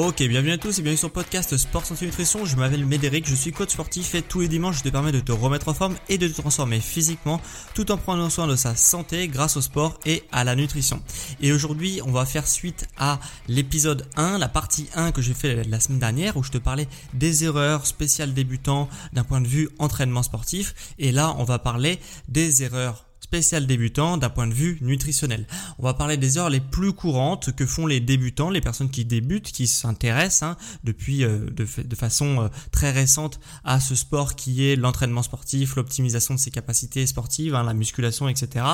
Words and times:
Ok, 0.00 0.22
bienvenue 0.22 0.52
à 0.52 0.58
tous 0.58 0.78
et 0.78 0.82
bienvenue 0.82 0.96
sur 0.96 1.08
le 1.08 1.12
podcast 1.12 1.56
Sport 1.56 1.84
Santé 1.84 2.06
Nutrition. 2.06 2.44
Je 2.44 2.54
m'appelle 2.54 2.86
Médéric, 2.86 3.28
je 3.28 3.34
suis 3.34 3.50
coach 3.50 3.70
sportif 3.70 4.14
et 4.14 4.22
tous 4.22 4.38
les 4.38 4.46
dimanches 4.46 4.78
je 4.78 4.84
te 4.84 4.88
permets 4.90 5.10
de 5.10 5.18
te 5.18 5.32
remettre 5.32 5.66
en 5.66 5.74
forme 5.74 5.96
et 6.08 6.18
de 6.18 6.28
te 6.28 6.40
transformer 6.40 6.78
physiquement 6.78 7.40
tout 7.74 7.90
en 7.90 7.96
prenant 7.96 8.30
soin 8.30 8.46
de 8.46 8.54
sa 8.54 8.76
santé 8.76 9.26
grâce 9.26 9.56
au 9.56 9.60
sport 9.60 9.98
et 10.06 10.22
à 10.30 10.44
la 10.44 10.54
nutrition. 10.54 11.02
Et 11.40 11.52
aujourd'hui, 11.52 12.00
on 12.06 12.12
va 12.12 12.26
faire 12.26 12.46
suite 12.46 12.86
à 12.96 13.18
l'épisode 13.48 14.06
1, 14.14 14.38
la 14.38 14.48
partie 14.48 14.86
1 14.94 15.10
que 15.10 15.20
j'ai 15.20 15.34
fait 15.34 15.64
la 15.64 15.80
semaine 15.80 15.98
dernière 15.98 16.36
où 16.36 16.44
je 16.44 16.52
te 16.52 16.58
parlais 16.58 16.86
des 17.12 17.42
erreurs 17.42 17.84
spéciales 17.84 18.34
débutants 18.34 18.88
d'un 19.14 19.24
point 19.24 19.40
de 19.40 19.48
vue 19.48 19.68
entraînement 19.80 20.22
sportif. 20.22 20.94
Et 21.00 21.10
là, 21.10 21.34
on 21.38 21.44
va 21.44 21.58
parler 21.58 21.98
des 22.28 22.62
erreurs 22.62 23.07
spécial 23.28 23.66
débutant 23.66 24.16
d'un 24.16 24.30
point 24.30 24.46
de 24.46 24.54
vue 24.54 24.78
nutritionnel. 24.80 25.46
On 25.78 25.82
va 25.82 25.92
parler 25.92 26.16
des 26.16 26.38
heures 26.38 26.48
les 26.48 26.60
plus 26.60 26.94
courantes 26.94 27.52
que 27.52 27.66
font 27.66 27.86
les 27.86 28.00
débutants, 28.00 28.48
les 28.48 28.62
personnes 28.62 28.88
qui 28.88 29.04
débutent, 29.04 29.52
qui 29.52 29.66
s'intéressent 29.66 30.44
hein, 30.44 30.56
depuis 30.82 31.24
euh, 31.24 31.50
de, 31.50 31.66
de, 31.82 31.94
façon 31.94 32.44
euh, 32.44 32.48
très 32.72 32.90
récente 32.90 33.38
à 33.64 33.80
ce 33.80 33.94
sport 33.94 34.34
qui 34.34 34.64
est 34.64 34.76
l'entraînement 34.76 35.22
sportif, 35.22 35.76
l'optimisation 35.76 36.32
de 36.32 36.40
ses 36.40 36.50
capacités 36.50 37.06
sportives, 37.06 37.54
hein, 37.54 37.64
la 37.64 37.74
musculation, 37.74 38.30
etc. 38.30 38.64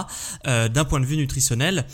Euh, 0.47 0.69
d'un 0.69 0.85
point 0.85 1.01
de 1.01 1.05
vue 1.05 1.17
nutritionnel, 1.17 1.85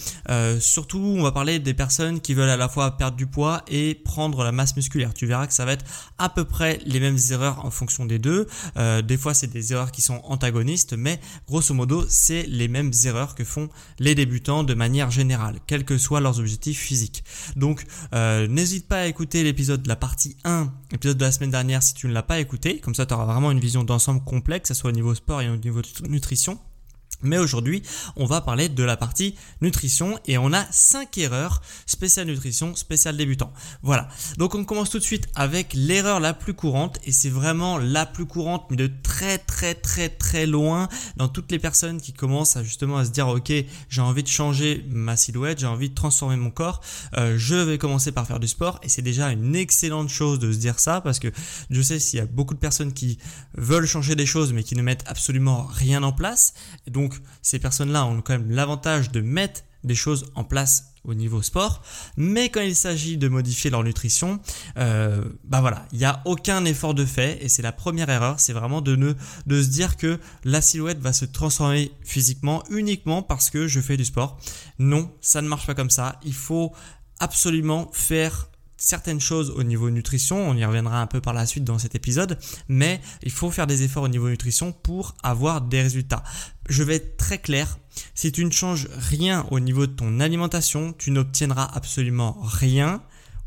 surtout 0.61 0.99
on 0.99 1.23
va 1.23 1.33
parler 1.33 1.61
des 1.61 1.73
personnes 1.73 2.21
qui 2.21 2.35
veulent 2.35 2.51
à 2.51 2.59
la 2.59 2.69
fois 2.69 2.99
perdre 2.99 3.17
du 3.17 3.27
poids 3.27 3.63
et 3.69 3.95
prendre 3.95 4.45
la 4.45 4.53
masse 4.53 4.77
musculaire. 4.77 5.15
Tu 5.15 5.25
verras 5.25 5.47
que 5.47 5.55
ça 5.55 5.65
va 5.65 5.73
être 5.73 5.85
à 6.19 6.29
peu 6.29 6.45
près 6.45 6.79
les 6.85 7.01
mêmes 7.01 7.19
erreurs 7.31 7.65
en 7.65 7.71
fonction 7.71 8.05
des 8.05 8.19
deux. 8.19 8.47
des 8.77 9.17
fois 9.17 9.33
c'est 9.33 9.51
des 9.51 9.73
erreurs 9.73 9.93
qui 9.93 10.03
sont 10.03 10.21
antagonistes, 10.25 10.93
mais 10.93 11.21
grosso 11.47 11.73
modo 11.73 12.05
c'est 12.09 12.50
les 12.51 12.69
mêmes 12.69 12.93
erreurs 13.05 13.35
que 13.35 13.45
font 13.45 13.71
les 13.99 14.15
débutants 14.15 14.65
de 14.65 14.75
manière 14.75 15.11
générale, 15.11 15.59
quels 15.67 15.85
que 15.85 15.97
soient 15.97 16.21
leurs 16.21 16.39
objectifs 16.39 16.81
physiques. 16.81 17.25
Donc 17.57 17.87
euh, 18.15 18.47
n'hésite 18.47 18.87
pas 18.87 19.01
à 19.01 19.07
écouter 19.07 19.43
l'épisode 19.43 19.83
de 19.83 19.89
la 19.89 19.97
partie 19.97 20.37
1, 20.45 20.71
l'épisode 20.93 21.17
de 21.17 21.25
la 21.25 21.33
semaine 21.33 21.51
dernière 21.51 21.83
si 21.83 21.95
tu 21.95 22.09
ne 22.09 22.13
l'as 22.13 22.23
pas 22.23 22.41
écouté, 22.41 22.81
comme 22.81 22.95
ça 22.95 23.07
tu 23.07 23.15
auras 23.15 23.25
vraiment 23.25 23.51
une 23.51 23.61
vision 23.61 23.85
d'ensemble 23.85 24.23
complexe, 24.25 24.69
que 24.69 24.75
ce 24.75 24.87
au 24.87 24.93
niveau 24.93 25.15
sport 25.15 25.41
et 25.41 25.49
au 25.49 25.57
niveau 25.57 25.81
nutrition. 26.09 26.59
Mais 27.23 27.39
aujourd'hui, 27.39 27.83
on 28.17 28.25
va 28.25 28.41
parler 28.41 28.69
de 28.69 28.83
la 28.83 28.97
partie 28.97 29.35
nutrition 29.61 30.19
et 30.27 30.39
on 30.39 30.53
a 30.53 30.65
5 30.71 31.19
erreurs 31.19 31.61
spéciales 31.85 32.27
nutrition, 32.27 32.75
spéciales 32.75 33.17
débutant. 33.17 33.53
Voilà. 33.83 34.09
Donc 34.39 34.55
on 34.55 34.65
commence 34.65 34.91
tout 34.91 34.99
de 34.99 35.05
suite 35.05 35.29
avec 35.35 35.75
l'erreur 35.75 36.21
la 36.21 36.33
plus 36.33 36.55
courante 36.55 36.99
et 37.05 37.13
c'est 37.13 37.29
vraiment 37.29 37.77
la 37.77 38.07
plus 38.07 38.27
courante 38.27 38.67
mais 38.71 38.77
de 38.77 38.87
très 39.21 39.37
très 39.37 39.75
très 39.75 40.09
très 40.09 40.47
loin 40.47 40.89
dans 41.17 41.29
toutes 41.29 41.53
les 41.53 41.59
personnes 41.59 42.01
qui 42.01 42.15
commencent 42.15 42.57
à 42.57 42.65
justement 42.65 42.97
à 42.97 43.05
se 43.05 43.11
dire 43.11 43.29
ok 43.29 43.53
j'ai 43.91 44.01
envie 44.01 44.23
de 44.23 44.29
changer 44.29 44.83
ma 44.89 45.15
silhouette, 45.15 45.59
j'ai 45.59 45.67
envie 45.67 45.91
de 45.91 45.95
transformer 45.95 46.37
mon 46.37 46.51
corps, 46.51 46.81
euh, 47.19 47.35
je 47.37 47.55
vais 47.55 47.77
commencer 47.77 48.13
par 48.13 48.27
faire 48.27 48.41
du 48.41 48.49
sport 48.49 48.81
et 48.83 48.89
c'est 48.89 49.03
déjà 49.03 49.31
une 49.31 49.55
excellente 49.55 50.09
chose 50.09 50.39
de 50.39 50.51
se 50.51 50.57
dire 50.57 50.81
ça 50.81 51.03
parce 51.03 51.19
que 51.19 51.29
je 51.69 51.83
sais 51.83 51.99
s'il 51.99 52.19
y 52.19 52.23
a 52.23 52.25
beaucoup 52.25 52.55
de 52.55 52.59
personnes 52.59 52.95
qui 52.95 53.19
veulent 53.59 53.85
changer 53.85 54.15
des 54.15 54.25
choses 54.25 54.55
mais 54.55 54.63
qui 54.63 54.75
ne 54.75 54.81
mettent 54.81 55.05
absolument 55.07 55.67
rien 55.71 56.03
en 56.03 56.13
place. 56.13 56.55
Donc 56.87 57.21
ces 57.43 57.59
personnes-là 57.59 58.07
ont 58.07 58.23
quand 58.23 58.33
même 58.33 58.51
l'avantage 58.51 59.11
de 59.11 59.21
mettre 59.21 59.65
des 59.85 59.95
choses 59.95 60.33
en 60.35 60.45
place 60.45 60.90
au 61.05 61.15
niveau 61.15 61.41
sport, 61.43 61.83
mais 62.17 62.51
quand 62.51 62.61
il 62.61 62.77
s'agit 62.77 63.17
de 63.17 63.29
modifier 63.29 63.71
leur 63.71 63.83
nutrition, 63.83 64.41
euh, 64.77 65.25
bah 65.45 65.61
voilà, 65.61 65.87
il 65.93 65.99
n'y 65.99 66.05
a 66.05 66.21
aucun 66.27 66.65
effort 66.65 66.95
de 66.95 67.05
fait 67.05 67.43
et 67.43 67.49
c'est 67.49 67.63
la 67.63 67.73
première 67.73 68.11
erreur, 68.11 68.39
c'est 68.39 68.53
vraiment 68.53 68.81
de 68.81 68.97
ne 68.97 69.15
de 69.47 69.63
se 69.63 69.69
dire 69.69 69.97
que 69.97 70.19
la 70.45 70.61
silhouette 70.61 70.99
va 70.99 71.13
se 71.13 71.25
transformer 71.25 71.91
physiquement 72.03 72.63
uniquement 72.71 73.23
parce 73.23 73.49
que 73.51 73.67
je 73.67 73.81
fais 73.81 73.97
du 73.97 74.05
sport. 74.05 74.39
Non, 74.79 75.11
ça 75.21 75.41
ne 75.41 75.49
marche 75.49 75.67
pas 75.67 75.75
comme 75.75 75.91
ça. 75.91 76.21
Il 76.25 76.35
faut 76.35 76.73
absolument 77.19 77.91
faire 77.93 78.50
certaines 78.81 79.21
choses 79.21 79.51
au 79.51 79.63
niveau 79.63 79.91
nutrition, 79.91 80.49
on 80.49 80.57
y 80.57 80.65
reviendra 80.65 81.01
un 81.01 81.07
peu 81.07 81.21
par 81.21 81.35
la 81.35 81.47
suite 81.47 81.65
dans 81.65 81.79
cet 81.79 81.95
épisode, 81.95 82.39
mais 82.67 83.01
il 83.23 83.31
faut 83.31 83.51
faire 83.51 83.67
des 83.67 83.83
efforts 83.83 84.05
au 84.05 84.09
niveau 84.09 84.29
nutrition 84.29 84.73
pour 84.73 85.15
avoir 85.23 85.61
des 85.61 85.83
résultats. 85.83 86.25
Je 86.69 86.83
vais 86.83 86.97
être 86.97 87.17
très 87.19 87.39
clair, 87.39 87.79
si 88.15 88.33
tu 88.33 88.45
ne 88.45 88.51
changes 88.51 88.89
rien 88.97 89.47
au 89.51 89.61
niveau 89.61 89.87
de 89.87 89.93
ton 89.93 90.19
alimentation, 90.19 90.95
tu 90.97 91.11
n'obtiendras 91.11 91.71
absolument 91.75 92.39
rien 92.43 93.03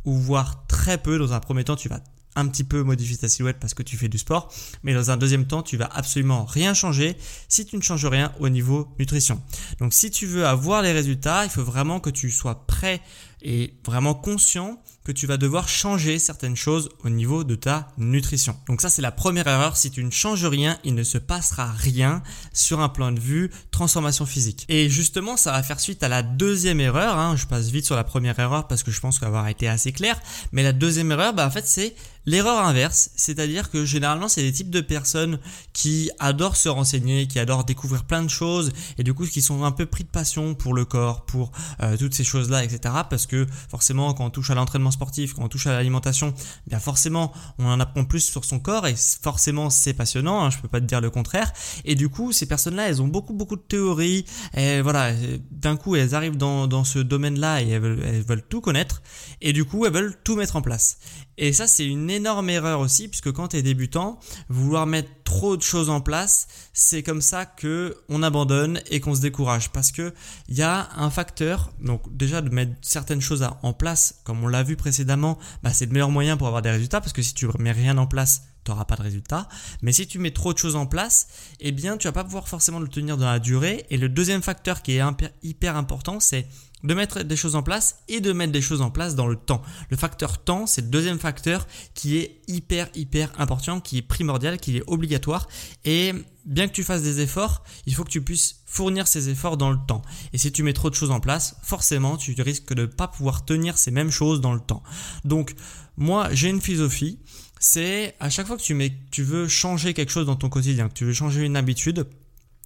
ou 0.06 0.14
voire 0.14 0.68
très 0.68 1.00
peu. 1.00 1.18
Dans 1.18 1.34
un 1.34 1.40
premier 1.40 1.64
temps, 1.64 1.76
tu 1.76 1.90
vas 1.90 2.02
un 2.36 2.48
petit 2.48 2.64
peu 2.64 2.84
modifier 2.84 3.18
ta 3.18 3.30
silhouette 3.30 3.58
parce 3.60 3.74
que 3.74 3.84
tu 3.84 3.98
fais 3.98 4.10
du 4.10 4.18
sport, 4.18 4.52
mais 4.84 4.94
dans 4.94 5.12
un 5.12 5.18
deuxième 5.18 5.46
temps, 5.46 5.62
tu 5.62 5.78
vas 5.78 5.90
absolument 5.94 6.46
rien 6.46 6.74
changer 6.74 7.16
si 7.48 7.66
tu 7.66 7.76
ne 7.78 7.82
changes 7.82 8.06
rien 8.06 8.34
au 8.40 8.50
niveau 8.50 8.88
nutrition. 9.00 9.42
Donc 9.80 9.94
si 9.94 10.12
tu 10.12 10.26
veux 10.26 10.46
avoir 10.46 10.82
les 10.82 10.92
résultats, 10.92 11.44
il 11.44 11.50
faut 11.50 11.64
vraiment 11.64 12.00
que 12.00 12.10
tu 12.10 12.32
sois 12.32 12.66
prêt 12.66 13.02
et 13.42 13.76
vraiment 13.86 14.16
conscient 14.16 14.82
que 15.04 15.12
tu 15.12 15.28
vas 15.28 15.38
devoir 15.38 15.68
changer 15.68 16.20
certaines 16.20 16.56
choses 16.56 16.90
au 17.04 17.10
niveau 17.10 17.44
de 17.44 17.56
ta 17.56 17.90
nutrition. 17.98 18.58
Donc 18.68 18.82
ça 18.82 18.90
c'est 18.90 19.02
la 19.02 19.12
première 19.12 19.48
erreur, 19.48 19.78
si 19.78 19.92
tu 19.92 20.04
ne 20.04 20.12
changes 20.12 20.46
rien, 20.46 20.78
il 20.84 20.96
ne 20.96 21.04
se 21.04 21.18
passera 21.18 21.72
rien 21.72 22.24
sur 22.54 22.80
un 22.80 22.90
plan 22.90 23.12
de 23.12 23.20
vue 23.20 23.52
transformation 23.72 24.26
physique. 24.26 24.66
Et 24.70 24.90
justement 24.90 25.38
ça 25.38 25.52
va 25.52 25.64
faire 25.64 25.80
suite 25.80 26.04
à 26.04 26.08
la 26.08 26.24
deuxième 26.24 26.80
erreur, 26.80 27.18
hein. 27.18 27.36
je 27.36 27.46
passe 27.46 27.70
vite 27.70 27.86
sur 27.86 27.96
la 27.96 28.04
première 28.04 28.40
erreur 28.40 28.68
parce 28.68 28.84
que 28.84 28.92
je 28.92 29.00
pense 29.00 29.20
qu'avoir 29.20 29.48
été 29.48 29.68
assez 29.68 29.92
clair, 29.92 30.20
mais 30.52 30.64
la 30.64 30.74
deuxième 30.74 31.12
erreur 31.12 31.34
bah, 31.34 31.46
en 31.46 31.52
fait 31.52 31.68
c'est 31.68 31.96
L'erreur 32.26 32.66
inverse, 32.66 33.10
c'est-à-dire 33.18 33.70
que 33.70 33.84
généralement 33.84 34.30
c'est 34.30 34.44
des 34.44 34.54
types 34.54 34.70
de 34.70 34.80
personnes 34.80 35.40
qui 35.74 36.10
adorent 36.20 36.56
se 36.56 36.70
renseigner, 36.70 37.28
qui 37.28 37.38
adorent 37.38 37.66
découvrir 37.66 38.06
plein 38.06 38.24
de 38.24 38.30
choses 38.30 38.72
et 38.98 39.04
du 39.04 39.14
coup 39.14 39.26
qui 39.26 39.42
sont 39.42 39.66
un 39.66 39.74
peu 39.74 39.86
pris 39.86 40.06
de 40.06 40.10
passion 40.10 40.56
pour 40.56 40.74
le 40.74 40.86
corps, 40.86 41.26
pour 41.26 41.52
euh, 41.82 41.98
toutes 41.98 42.14
ces 42.14 42.24
choses-là, 42.24 42.64
etc. 42.64 42.96
Parce 43.10 43.26
que 43.26 43.46
forcément 43.70 44.14
quand 44.14 44.26
on 44.26 44.30
touche 44.30 44.52
à 44.52 44.56
l'entraînement 44.56 44.92
sportif, 44.94 45.34
quand 45.34 45.44
on 45.44 45.48
touche 45.48 45.68
à 45.68 45.74
l'alimentation, 45.74 46.34
bien 46.68 46.80
forcément 46.80 47.34
on 47.60 47.66
en 47.66 47.80
apprend 47.80 48.06
plus 48.06 48.22
sur 48.22 48.46
son 48.46 48.60
corps 48.60 48.88
et 48.88 48.96
forcément 48.96 49.70
c'est 49.70 49.94
passionnant, 49.94 50.44
hein, 50.44 50.50
je 50.50 50.60
peux 50.60 50.68
pas 50.68 50.80
te 50.80 50.86
dire 50.86 51.02
le 51.02 51.10
contraire. 51.10 51.52
Et 51.86 51.96
du 51.96 52.10
coup 52.10 52.32
ces 52.32 52.46
personnes-là 52.46 52.88
elles 52.88 53.02
ont 53.02 53.08
beaucoup 53.08 53.34
beaucoup 53.34 53.56
de 53.56 53.62
théories 53.62 54.26
et 54.56 54.82
voilà 54.82 55.12
d'un 55.52 55.76
coup 55.76 55.96
elles 55.96 56.16
arrivent 56.16 56.38
dans, 56.38 56.68
dans 56.68 56.84
ce 56.84 57.00
domaine-là 57.00 57.62
et 57.62 57.70
elles 57.70 57.82
veulent, 57.82 58.04
elles 58.04 58.24
veulent 58.24 58.48
tout 58.48 58.62
connaître 58.62 59.02
et 59.42 59.54
du 59.54 59.66
coup 59.66 59.86
elles 59.86 59.94
veulent 59.94 60.18
tout 60.24 60.36
mettre 60.36 60.56
en 60.56 60.62
place. 60.62 60.98
Et 61.38 61.52
ça, 61.52 61.68
c'est 61.68 61.86
une 61.86 62.10
énorme 62.10 62.50
erreur 62.50 62.80
aussi, 62.80 63.08
puisque 63.08 63.32
quand 63.32 63.50
tu 63.50 63.58
es 63.58 63.62
débutant, 63.64 64.20
vouloir 64.50 64.86
mettre 64.86 65.10
trop 65.24 65.58
de 65.58 65.64
choses 65.64 65.90
en 65.90 66.00
place, 66.00 66.48
c'est 66.74 67.04
comme 67.04 67.22
ça 67.22 67.46
que 67.46 67.96
on 68.10 68.24
abandonne 68.24 68.82
et 68.90 69.00
qu'on 69.00 69.16
se 69.16 69.22
décourage. 69.22 69.70
Parce 69.70 69.92
que 69.92 70.14
il 70.50 70.58
y 70.58 70.64
a 70.64 70.90
un 70.98 71.10
facteur, 71.10 71.72
donc 71.80 72.02
déjà 72.16 72.42
de 72.42 72.50
mettre 72.50 72.74
certaines 72.82 73.22
choses 73.22 73.48
en 73.62 73.74
place, 73.74 74.22
comme 74.24 74.44
on 74.44 74.48
l'a 74.48 74.64
vu 74.64 74.76
précédemment, 74.76 75.38
bah, 75.62 75.72
c'est 75.72 75.86
le 75.86 75.92
meilleur 75.92 76.10
moyen 76.10 76.36
pour 76.36 76.48
avoir 76.48 76.62
des 76.62 76.72
résultats, 76.72 77.00
parce 77.00 77.14
que 77.14 77.22
si 77.22 77.34
tu 77.34 77.48
mets 77.60 77.72
rien 77.72 77.98
en 77.98 78.08
place, 78.08 78.44
tu 78.66 78.72
n'auras 78.72 78.86
pas 78.86 78.96
de 78.96 79.04
résultat. 79.04 79.48
Mais 79.82 79.92
si 79.92 80.08
tu 80.08 80.20
mets 80.20 80.32
trop 80.32 80.54
de 80.54 80.58
choses 80.58 80.76
en 80.76 80.86
place, 80.86 81.28
eh 81.60 81.72
bien, 81.72 81.98
tu 81.98 82.08
vas 82.08 82.14
pas 82.14 82.24
pouvoir 82.24 82.48
forcément 82.48 82.80
le 82.80 82.88
tenir 82.88 83.18
dans 83.18 83.30
la 83.30 83.40
durée. 83.40 83.86
Et 83.90 83.98
le 83.98 84.10
deuxième 84.10 84.42
facteur 84.42 84.82
qui 84.82 84.98
est 84.98 85.04
hyper 85.44 85.76
important, 85.76 86.20
c'est 86.20 86.48
de 86.84 86.94
mettre 86.94 87.24
des 87.24 87.36
choses 87.36 87.56
en 87.56 87.64
place 87.64 88.00
et 88.08 88.20
de 88.20 88.34
mettre 88.34 88.52
des 88.52 88.62
choses 88.62 88.82
en 88.82 88.92
place 88.92 89.16
dans 89.16 89.28
le 89.28 89.36
temps. 89.36 89.62
Le 89.90 89.98
facteur 89.98 90.44
temps, 90.44 90.68
c'est 90.68 90.82
le 90.82 90.88
deuxième 90.88 91.20
facteur 91.20 91.68
qui 91.94 92.18
est 92.18 92.42
hyper 92.48 92.90
hyper 92.96 93.32
important, 93.40 93.80
qui 93.80 93.98
est 93.98 94.02
primordial, 94.02 94.58
qui 94.58 94.78
est 94.78 94.84
obligatoire 94.88 95.48
et 95.86 96.14
bien 96.46 96.68
que 96.68 96.74
tu 96.74 96.84
fasses 96.84 97.04
des 97.04 97.22
efforts, 97.22 97.64
il 97.86 97.96
faut 97.96 98.04
que 98.04 98.10
tu 98.10 98.22
puisses 98.22 98.62
fournir 98.66 99.08
ces 99.08 99.30
efforts 99.30 99.58
dans 99.58 99.72
le 99.72 99.78
temps. 99.88 100.02
Et 100.34 100.38
si 100.38 100.52
tu 100.52 100.64
mets 100.64 100.74
trop 100.74 100.90
de 100.90 100.96
choses 100.96 101.12
en 101.12 101.20
place, 101.20 101.56
forcément, 101.64 102.18
tu 102.18 102.36
risques 102.42 102.74
de 102.74 102.82
ne 102.82 102.88
pas 102.88 103.08
pouvoir 103.08 103.46
tenir 103.46 103.78
ces 103.78 103.92
mêmes 103.92 104.12
choses 104.12 104.42
dans 104.42 104.54
le 104.54 104.60
temps. 104.60 104.84
Donc, 105.24 105.56
moi, 105.98 106.30
j'ai 106.32 106.50
une 106.50 106.62
philosophie, 106.62 107.20
c'est 107.60 108.16
à 108.20 108.30
chaque 108.30 108.48
fois 108.48 108.58
que 108.58 108.62
tu, 108.62 108.74
mets, 108.74 108.94
tu 109.12 109.24
veux 109.24 109.48
changer 109.48 109.94
quelque 109.94 110.12
chose 110.12 110.26
dans 110.26 110.36
ton 110.36 110.50
quotidien, 110.50 110.90
que 110.90 110.94
tu 110.94 111.06
veux 111.06 111.14
changer 111.14 111.44
une 111.44 111.56
habitude, 111.56 112.08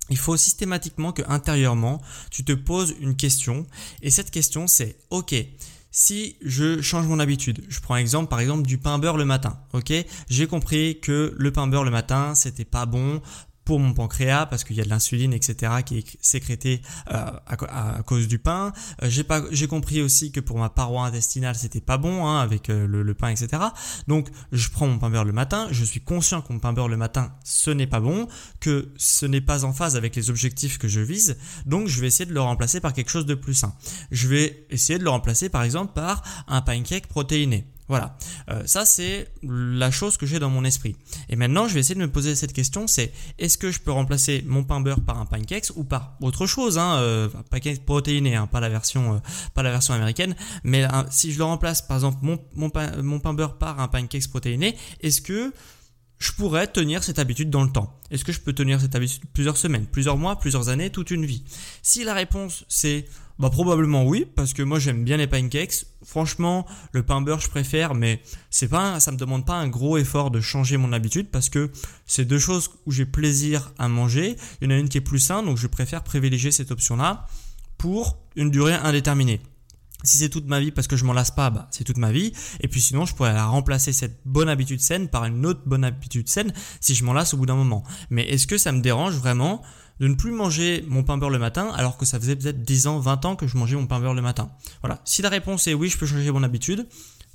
il 0.10 0.18
faut 0.18 0.38
systématiquement 0.38 1.12
que 1.12 1.22
intérieurement, 1.28 2.02
tu 2.32 2.44
te 2.44 2.54
poses 2.54 2.96
une 3.00 3.16
question. 3.16 3.66
Et 4.02 4.12
cette 4.12 4.32
question, 4.32 4.68
c'est, 4.68 4.98
OK, 5.10 5.36
si 5.92 6.36
je 6.42 6.82
change 6.82 7.08
mon 7.08 7.20
habitude, 7.20 7.66
je 7.70 7.80
prends 7.80 7.96
exemple 7.96 8.30
par 8.30 8.40
exemple 8.40 8.68
du 8.68 8.78
pain 8.78 9.00
beurre 9.00 9.18
le 9.18 9.26
matin, 9.26 9.60
ok? 9.74 9.94
J'ai 10.30 10.48
compris 10.48 11.00
que 11.02 11.34
le 11.36 11.52
pain 11.52 11.68
beurre 11.68 11.86
le 11.86 11.92
matin, 11.92 12.36
c'était 12.36 12.66
pas 12.66 12.86
bon 12.86 13.22
pour 13.68 13.82
mon 13.82 13.94
pancréas 13.94 14.46
parce 14.46 14.64
qu'il 14.64 14.78
y 14.78 14.80
a 14.80 14.86
de 14.86 14.90
l'insuline, 14.90 15.34
etc. 15.34 15.74
qui 15.86 15.98
est 15.98 16.18
sécrétée 16.22 16.82
euh, 17.12 17.32
à, 17.46 18.02
cause 18.06 18.30
du 18.30 18.40
pain. 18.40 18.72
Euh, 19.04 19.10
j'ai 19.10 19.26
pas, 19.26 19.42
j'ai 19.52 19.68
compris 19.68 20.02
aussi 20.02 20.32
que 20.32 20.40
pour 20.40 20.58
ma 20.58 20.70
paroi 20.70 21.06
intestinale, 21.06 21.56
c'était 21.56 21.82
pas 21.82 21.98
bon 21.98 22.26
hein, 22.26 22.40
avec 22.40 22.70
euh, 22.70 22.88
le, 22.88 23.14
pain, 23.14 23.28
etc. 23.28 23.62
Donc, 24.08 24.30
je 24.54 24.70
prends 24.70 24.88
mon 24.88 25.00
pain 25.00 25.10
beurre 25.10 25.26
le 25.26 25.34
matin. 25.34 25.68
Je 25.72 25.84
suis 25.84 26.00
conscient 26.00 26.42
que 26.42 26.54
mon 26.54 26.60
pain 26.60 26.72
beurre 26.72 26.88
le 26.88 26.96
matin, 26.96 27.34
ce 27.44 27.70
n'est 27.70 27.88
pas 27.88 28.00
bon, 28.00 28.30
que 28.62 28.88
ce 28.96 29.26
n'est 29.26 29.42
pas 29.42 29.66
en 29.66 29.74
phase 29.74 29.98
avec 29.98 30.16
les 30.16 30.30
objectifs 30.30 30.78
que 30.78 30.88
je 30.88 31.02
vise. 31.02 31.36
Donc, 31.66 31.90
je 31.90 32.00
vais 32.00 32.08
essayer 32.08 32.26
de 32.26 32.34
le 32.34 32.40
remplacer 32.40 32.80
par 32.80 32.94
quelque 32.94 33.12
chose 33.12 33.26
de 33.26 33.36
plus 33.36 33.54
sain. 33.54 33.76
Je 34.12 34.30
vais 34.30 34.66
essayer 34.70 34.98
de 34.98 35.04
le 35.04 35.10
remplacer, 35.10 35.50
par 35.50 35.64
exemple, 35.64 35.92
par 35.92 36.24
un 36.48 36.62
pancake 36.62 37.08
protéiné. 37.08 37.68
Voilà, 37.88 38.18
euh, 38.50 38.64
ça 38.66 38.86
c'est 38.86 39.30
la 39.44 39.92
chose 39.92 40.18
que 40.18 40.26
j'ai 40.26 40.40
dans 40.40 40.50
mon 40.50 40.66
esprit. 40.66 40.98
Et 41.30 41.38
maintenant, 41.38 41.68
je 41.68 41.74
vais 41.74 41.80
essayer 41.80 41.96
de 41.96 42.02
me 42.02 42.12
poser 42.12 42.36
cette 42.36 42.52
question, 42.52 42.86
c'est 42.86 43.14
est-ce 43.40 43.58
que 43.58 43.72
je 43.72 43.80
peux 43.80 43.92
remplacer 43.92 44.44
mon 44.46 44.64
pain 44.64 44.82
beurre 44.82 45.02
par 45.02 45.20
un 45.20 45.26
pancakes 45.26 45.72
ou 45.76 45.86
par 45.86 46.18
autre 46.22 46.48
chose, 46.48 46.78
hein, 46.78 46.98
euh, 46.98 47.30
pancakes 47.50 47.86
protéiné, 47.86 48.36
hein, 48.36 48.48
pas 48.48 48.60
la 48.60 48.70
version, 48.70 49.16
euh, 49.16 49.20
pas 49.54 49.64
la 49.64 49.72
version 49.72 49.94
américaine. 49.94 50.36
Mais 50.64 50.86
si 51.10 51.32
je 51.32 51.38
le 51.38 51.46
remplace, 51.46 51.82
par 51.82 51.98
exemple, 51.98 52.18
mon, 52.22 52.70
pain, 52.70 53.02
mon 53.02 53.20
pain 53.20 53.34
beurre 53.34 53.58
par 53.58 53.80
un 53.80 53.88
pancakes 53.88 54.28
protéiné, 54.28 54.76
est-ce 55.02 55.22
que 55.22 55.54
je 56.20 56.32
pourrais 56.32 56.68
tenir 56.68 57.04
cette 57.04 57.20
habitude 57.20 57.50
dans 57.50 57.64
le 57.64 57.72
temps? 57.72 57.96
Est-ce 58.12 58.26
que 58.26 58.32
je 58.32 58.42
peux 58.42 58.54
tenir 58.54 58.82
cette 58.82 58.96
habitude 58.96 59.24
plusieurs 59.34 59.58
semaines, 59.58 59.86
plusieurs 59.86 60.18
mois, 60.18 60.38
plusieurs 60.40 60.70
années, 60.70 60.90
toute 60.90 61.12
une 61.12 61.26
vie? 61.26 61.44
Si 61.82 62.04
la 62.04 62.14
réponse 62.14 62.66
c'est 62.68 63.06
bah 63.40 63.50
probablement 63.50 64.04
oui, 64.04 64.26
parce 64.36 64.54
que 64.54 64.64
moi 64.64 64.80
j'aime 64.80 65.04
bien 65.04 65.18
les 65.18 65.28
pancakes. 65.28 65.86
Franchement, 66.04 66.66
le 66.92 67.04
pain 67.04 67.22
beurre 67.22 67.40
je 67.40 67.50
préfère, 67.50 67.94
mais 67.94 68.22
c'est 68.50 68.68
pas, 68.68 69.00
ça 69.00 69.12
me 69.12 69.18
demande 69.18 69.46
pas 69.46 69.56
un 69.56 69.68
gros 69.68 69.98
effort 69.98 70.32
de 70.32 70.42
changer 70.42 70.78
mon 70.78 70.92
habitude 70.92 71.30
parce 71.30 71.50
que 71.50 71.72
c'est 72.06 72.26
deux 72.26 72.40
choses 72.40 72.72
où 72.86 72.92
j'ai 72.92 73.06
plaisir 73.06 73.74
à 73.78 73.88
manger. 73.88 74.38
Il 74.62 74.70
y 74.70 74.74
en 74.74 74.76
a 74.76 74.80
une 74.80 74.90
qui 74.90 74.98
est 74.98 75.02
plus 75.02 75.20
saine, 75.20 75.46
donc 75.46 75.58
je 75.58 75.68
préfère 75.68 76.04
privilégier 76.04 76.52
cette 76.52 76.72
option-là 76.72 77.28
pour 77.78 78.18
une 78.36 78.50
durée 78.50 78.74
indéterminée. 78.74 79.42
Si 80.04 80.18
c'est 80.20 80.30
toute 80.30 80.46
ma 80.46 80.60
vie 80.60 80.72
parce 80.72 80.88
que 80.88 80.96
je 80.96 81.06
m'en 81.06 81.14
lasse 81.14 81.32
pas, 81.32 81.50
bah, 81.50 81.68
c'est 81.72 81.84
toute 81.84 81.98
ma 81.98 82.12
vie. 82.12 82.32
Et 82.62 82.68
puis 82.68 82.82
sinon, 82.82 83.06
je 83.06 83.16
pourrais 83.16 83.34
la 83.34 83.46
remplacer 83.46 83.94
cette 83.94 84.20
bonne 84.26 84.48
habitude 84.48 84.80
saine 84.80 85.10
par 85.10 85.26
une 85.26 85.46
autre 85.46 85.62
bonne 85.66 85.84
habitude 85.84 86.30
saine 86.30 86.54
si 86.80 86.94
je 86.94 87.04
m'en 87.04 87.14
lasse 87.14 87.34
au 87.34 87.38
bout 87.38 87.48
d'un 87.48 87.56
moment. 87.56 87.84
Mais 88.10 88.24
est-ce 88.30 88.46
que 88.46 88.58
ça 88.58 88.72
me 88.72 88.82
dérange 88.82 89.16
vraiment 89.16 89.64
de 90.00 90.08
ne 90.08 90.16
plus 90.16 90.32
manger 90.32 90.84
mon 90.88 91.04
pain 91.04 91.18
beurre 91.18 91.30
le 91.30 91.40
matin 91.40 91.72
alors 91.76 91.98
que 91.98 92.06
ça 92.06 92.20
faisait 92.20 92.36
peut-être 92.36 92.62
10 92.62 92.88
ans, 92.88 93.00
20 93.00 93.26
ans 93.26 93.36
que 93.36 93.48
je 93.48 93.58
mangeais 93.58 93.76
mon 93.76 93.88
pain 93.88 94.00
beurre 94.00 94.14
le 94.14 94.22
matin. 94.22 94.50
Voilà. 94.82 95.00
Si 95.06 95.22
la 95.22 95.30
réponse 95.30 95.68
est 95.68 95.74
oui, 95.74 95.90
je 95.90 95.98
peux 95.98 96.06
changer 96.06 96.32
mon 96.32 96.44
habitude, 96.44 96.88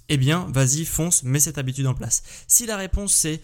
eh 0.08 0.16
bien, 0.16 0.46
vas-y, 0.52 0.84
fonce, 0.84 1.22
mets 1.22 1.40
cette 1.40 1.58
habitude 1.58 1.86
en 1.86 1.94
place. 1.94 2.22
Si 2.46 2.66
la 2.66 2.76
réponse 2.76 3.14
c'est 3.14 3.40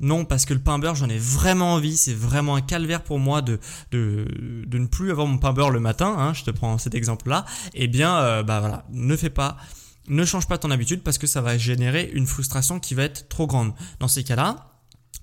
non, 0.00 0.24
parce 0.24 0.46
que 0.46 0.52
le 0.52 0.60
pain 0.60 0.80
beurre, 0.80 0.96
j'en 0.96 1.08
ai 1.08 1.18
vraiment 1.18 1.74
envie. 1.74 1.96
C'est 1.96 2.14
vraiment 2.14 2.56
un 2.56 2.60
calvaire 2.60 3.04
pour 3.04 3.20
moi 3.20 3.40
de, 3.40 3.60
de, 3.92 4.26
de, 4.66 4.78
ne 4.78 4.86
plus 4.86 5.12
avoir 5.12 5.28
mon 5.28 5.38
pain 5.38 5.52
beurre 5.52 5.70
le 5.70 5.78
matin. 5.78 6.16
Hein, 6.18 6.34
je 6.34 6.42
te 6.42 6.50
prends 6.50 6.76
cet 6.76 6.96
exemple-là. 6.96 7.44
Eh 7.74 7.86
bien, 7.86 8.16
euh, 8.16 8.42
bah 8.42 8.58
voilà, 8.58 8.84
ne 8.90 9.16
fais 9.16 9.30
pas, 9.30 9.56
ne 10.08 10.24
change 10.24 10.48
pas 10.48 10.58
ton 10.58 10.72
habitude 10.72 11.02
parce 11.02 11.18
que 11.18 11.28
ça 11.28 11.40
va 11.40 11.56
générer 11.56 12.10
une 12.14 12.26
frustration 12.26 12.80
qui 12.80 12.94
va 12.94 13.04
être 13.04 13.28
trop 13.28 13.46
grande. 13.46 13.74
Dans 14.00 14.08
ces 14.08 14.24
cas-là, 14.24 14.71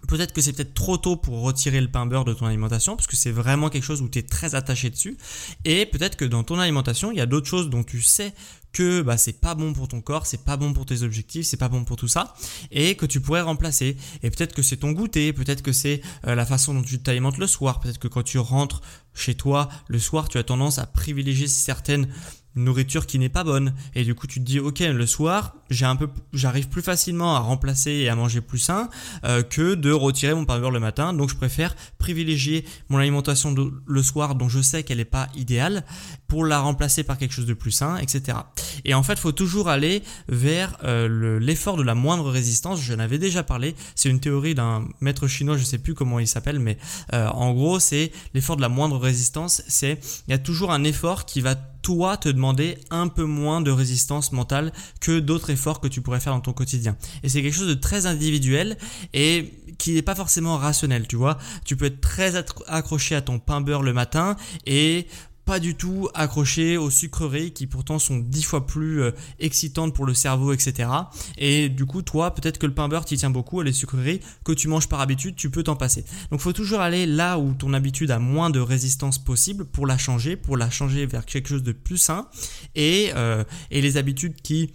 Peut-être 0.07 0.34
que 0.34 0.42
c'est 0.42 0.54
peut-être 0.54 0.74
trop 0.74 0.98
tôt 0.98 1.16
pour 1.16 1.42
retirer 1.42 1.81
le 1.81 1.90
pain 1.90 2.06
beurre 2.06 2.25
de 2.25 2.34
ton 2.34 2.46
alimentation, 2.46 2.96
parce 2.96 3.07
que 3.07 3.16
c'est 3.16 3.31
vraiment 3.31 3.69
quelque 3.69 3.84
chose 3.84 4.01
où 4.01 4.10
tu 4.10 4.19
es 4.19 4.24
très 4.24 4.56
attaché 4.56 4.90
dessus. 4.90 5.18
Et 5.66 5.86
peut-être 5.86 6.16
que 6.16 6.25
dans 6.25 6.44
ton 6.44 6.60
alimentation, 6.60 7.12
il 7.12 7.18
y 7.18 7.22
a 7.22 7.25
d'autres 7.25 7.48
choses 7.48 7.69
dont 7.69 7.84
tu 7.84 8.01
sais 8.01 8.34
que 8.72 9.01
bah, 9.01 9.18
c'est 9.18 9.42
pas 9.42 9.56
bon 9.56 9.74
pour 9.74 9.88
ton 9.88 10.01
corps, 10.01 10.25
c'est 10.25 10.44
pas 10.44 10.57
bon 10.57 10.74
pour 10.74 10.86
tes 10.86 11.01
objectifs, 11.04 11.46
c'est 11.46 11.57
pas 11.57 11.69
bon 11.69 11.84
pour 11.84 11.98
tout 11.98 12.07
ça, 12.07 12.36
et 12.72 12.96
que 12.96 13.06
tu 13.06 13.19
pourrais 13.19 13.42
remplacer. 13.42 13.98
Et 14.24 14.30
peut-être 14.30 14.54
que 14.54 14.62
c'est 14.62 14.78
ton 14.78 14.92
goûter, 14.92 15.34
peut-être 15.34 15.62
que 15.62 15.72
c'est 15.72 16.02
euh, 16.28 16.36
la 16.36 16.45
façon 16.45 16.74
dont 16.74 16.84
tu 16.84 17.00
t'alimentes 17.00 17.38
le 17.38 17.48
soir, 17.48 17.80
peut-être 17.80 18.00
que 18.00 18.07
quand 18.07 18.24
tu 18.24 18.38
rentres 18.38 18.81
chez 19.16 19.36
toi 19.36 19.69
le 19.88 20.00
soir, 20.00 20.30
tu 20.30 20.38
as 20.38 20.44
tendance 20.44 20.78
à 20.78 20.86
privilégier 20.86 21.48
certaines 21.48 22.07
nourriture 22.64 23.06
qui 23.06 23.20
n'est 23.20 23.30
pas 23.30 23.44
bonne. 23.44 23.74
Et 23.96 24.04
du 24.04 24.16
coup 24.16 24.28
tu 24.28 24.40
te 24.40 24.46
dis 24.46 24.60
ok 24.60 24.80
le 24.80 25.06
soir 25.06 25.56
j'ai 25.70 25.86
un 25.86 25.96
peu 25.96 26.10
j'arrive 26.34 26.68
plus 26.68 26.82
facilement 26.82 27.36
à 27.36 27.40
remplacer 27.40 27.92
et 27.92 28.10
à 28.10 28.16
manger 28.16 28.42
plus 28.42 28.60
sain 28.60 28.90
euh, 29.24 29.44
que 29.44 29.76
de 29.76 29.92
retirer 29.92 30.34
mon 30.34 30.46
pain 30.46 30.60
le 30.60 30.80
matin. 30.80 31.14
Donc 31.14 31.30
je 31.30 31.36
préfère 31.36 31.76
privilégier 31.98 32.66
mon 32.90 32.98
alimentation 32.98 33.56
le 33.86 34.04
soir 34.04 34.36
dont 34.36 34.50
je 34.50 34.62
sais 34.62 34.84
qu'elle 34.84 34.98
n'est 34.98 35.06
pas 35.06 35.30
idéale 35.36 35.86
pour 36.28 36.46
la 36.46 36.60
remplacer 36.60 37.04
par 37.04 37.18
quelque 37.18 37.34
chose 37.34 37.46
de 37.46 37.54
plus 37.54 37.72
sain 37.72 37.98
etc 37.98 38.38
et 38.86 38.94
en 38.94 39.04
fait 39.04 39.18
faut 39.18 39.32
toujours 39.32 39.70
aller 39.70 40.04
vers 40.28 40.78
euh, 40.84 41.40
l'effort 41.40 41.78
de 41.78 41.84
la 41.84 41.96
moindre 41.96 42.30
résistance. 42.30 42.82
Je 42.82 42.94
n'avais 42.94 43.18
déjà 43.18 43.44
parlé. 43.44 43.76
C'est 43.96 44.10
une 44.10 44.20
théorie 44.20 44.56
d'un 44.56 44.88
maître 45.02 45.28
chinois 45.28 45.58
je 45.58 45.64
sais 45.64 45.78
plus 45.78 45.94
comment 45.94 46.20
il 46.20 46.28
s'appelle 46.28 46.60
mais 46.60 46.78
euh, 47.14 47.28
en 47.30 47.54
gros 47.54 47.80
c'est 47.80 48.12
l'effort 48.34 48.58
de 48.58 48.62
la 48.62 48.70
moindre 48.70 48.98
résistance. 48.98 49.64
C'est 49.68 50.00
il 50.28 50.32
y 50.32 50.34
a 50.34 50.38
toujours 50.38 50.72
un 50.72 50.84
effort 50.84 51.26
qui 51.26 51.42
va 51.42 51.56
toi 51.81 52.18
te 52.18 52.30
demander 52.30 52.78
un 52.90 53.08
peu 53.08 53.24
moins 53.24 53.62
de 53.62 53.72
résistance 53.72 54.31
mentale 54.31 54.74
que 55.00 55.20
d'autres 55.20 55.50
efforts 55.50 55.80
que 55.80 55.88
tu 55.88 56.02
pourrais 56.02 56.20
faire 56.20 56.34
dans 56.34 56.42
ton 56.42 56.54
quotidien. 56.54 56.98
Et 57.24 57.30
c'est 57.30 57.42
quelque 57.42 57.56
chose 57.56 57.68
de 57.68 57.74
très 57.74 58.06
individuel 58.06 58.78
et 59.14 59.54
qui 59.78 59.94
n'est 59.94 60.02
pas 60.02 60.16
forcément 60.16 60.58
rationnel, 60.58 61.08
tu 61.08 61.16
vois. 61.16 61.38
Tu 61.66 61.76
peux 61.76 61.86
être 61.86 62.02
très 62.02 62.36
accroché 62.68 63.16
à 63.16 63.22
ton 63.22 63.40
pain 63.40 63.62
beurre 63.62 63.81
le 63.81 63.94
matin 63.94 64.36
et 64.66 65.08
du 65.57 65.74
tout 65.74 66.07
accroché 66.13 66.78
aux 66.78 66.92
sucreries 66.92 67.51
qui 67.51 67.66
pourtant 67.66 67.98
sont 67.98 68.19
dix 68.19 68.44
fois 68.44 68.68
plus 68.68 69.01
euh, 69.01 69.12
excitantes 69.40 69.96
pour 69.96 70.06
le 70.06 70.13
cerveau, 70.13 70.54
etc. 70.54 70.90
Et 71.40 71.69
du 71.69 71.88
coup, 71.88 72.04
toi, 72.04 72.36
peut-être 72.36 72.60
que 72.60 72.68
le 72.68 72.74
pain 72.75 72.88
beurre 72.88 73.06
t'y 73.06 73.18
tient 73.18 73.31
beaucoup, 73.31 73.63
les 73.63 73.74
sucreries 73.74 74.19
que 74.44 74.52
tu 74.52 74.68
manges 74.68 74.88
par 74.88 75.00
habitude, 75.02 75.35
tu 75.35 75.50
peux 75.50 75.64
t'en 75.64 75.76
passer. 75.76 76.06
Donc, 76.30 76.42
faut 76.42 76.54
toujours 76.54 76.81
aller 76.81 77.07
là 77.07 77.40
où 77.40 77.54
ton 77.54 77.74
habitude 77.74 78.12
a 78.12 78.19
moins 78.19 78.52
de 78.52 78.59
résistance 78.59 79.18
possible 79.18 79.66
pour 79.66 79.88
la 79.88 79.97
changer, 79.97 80.35
pour 80.35 80.57
la 80.57 80.69
changer 80.69 81.07
vers 81.07 81.26
quelque 81.26 81.50
chose 81.50 81.64
de 81.64 81.71
plus 81.71 81.97
sain. 81.97 82.28
Et, 82.76 83.09
euh, 83.16 83.44
et 83.71 83.81
les 83.81 83.97
habitudes 83.97 84.35
qui 84.44 84.71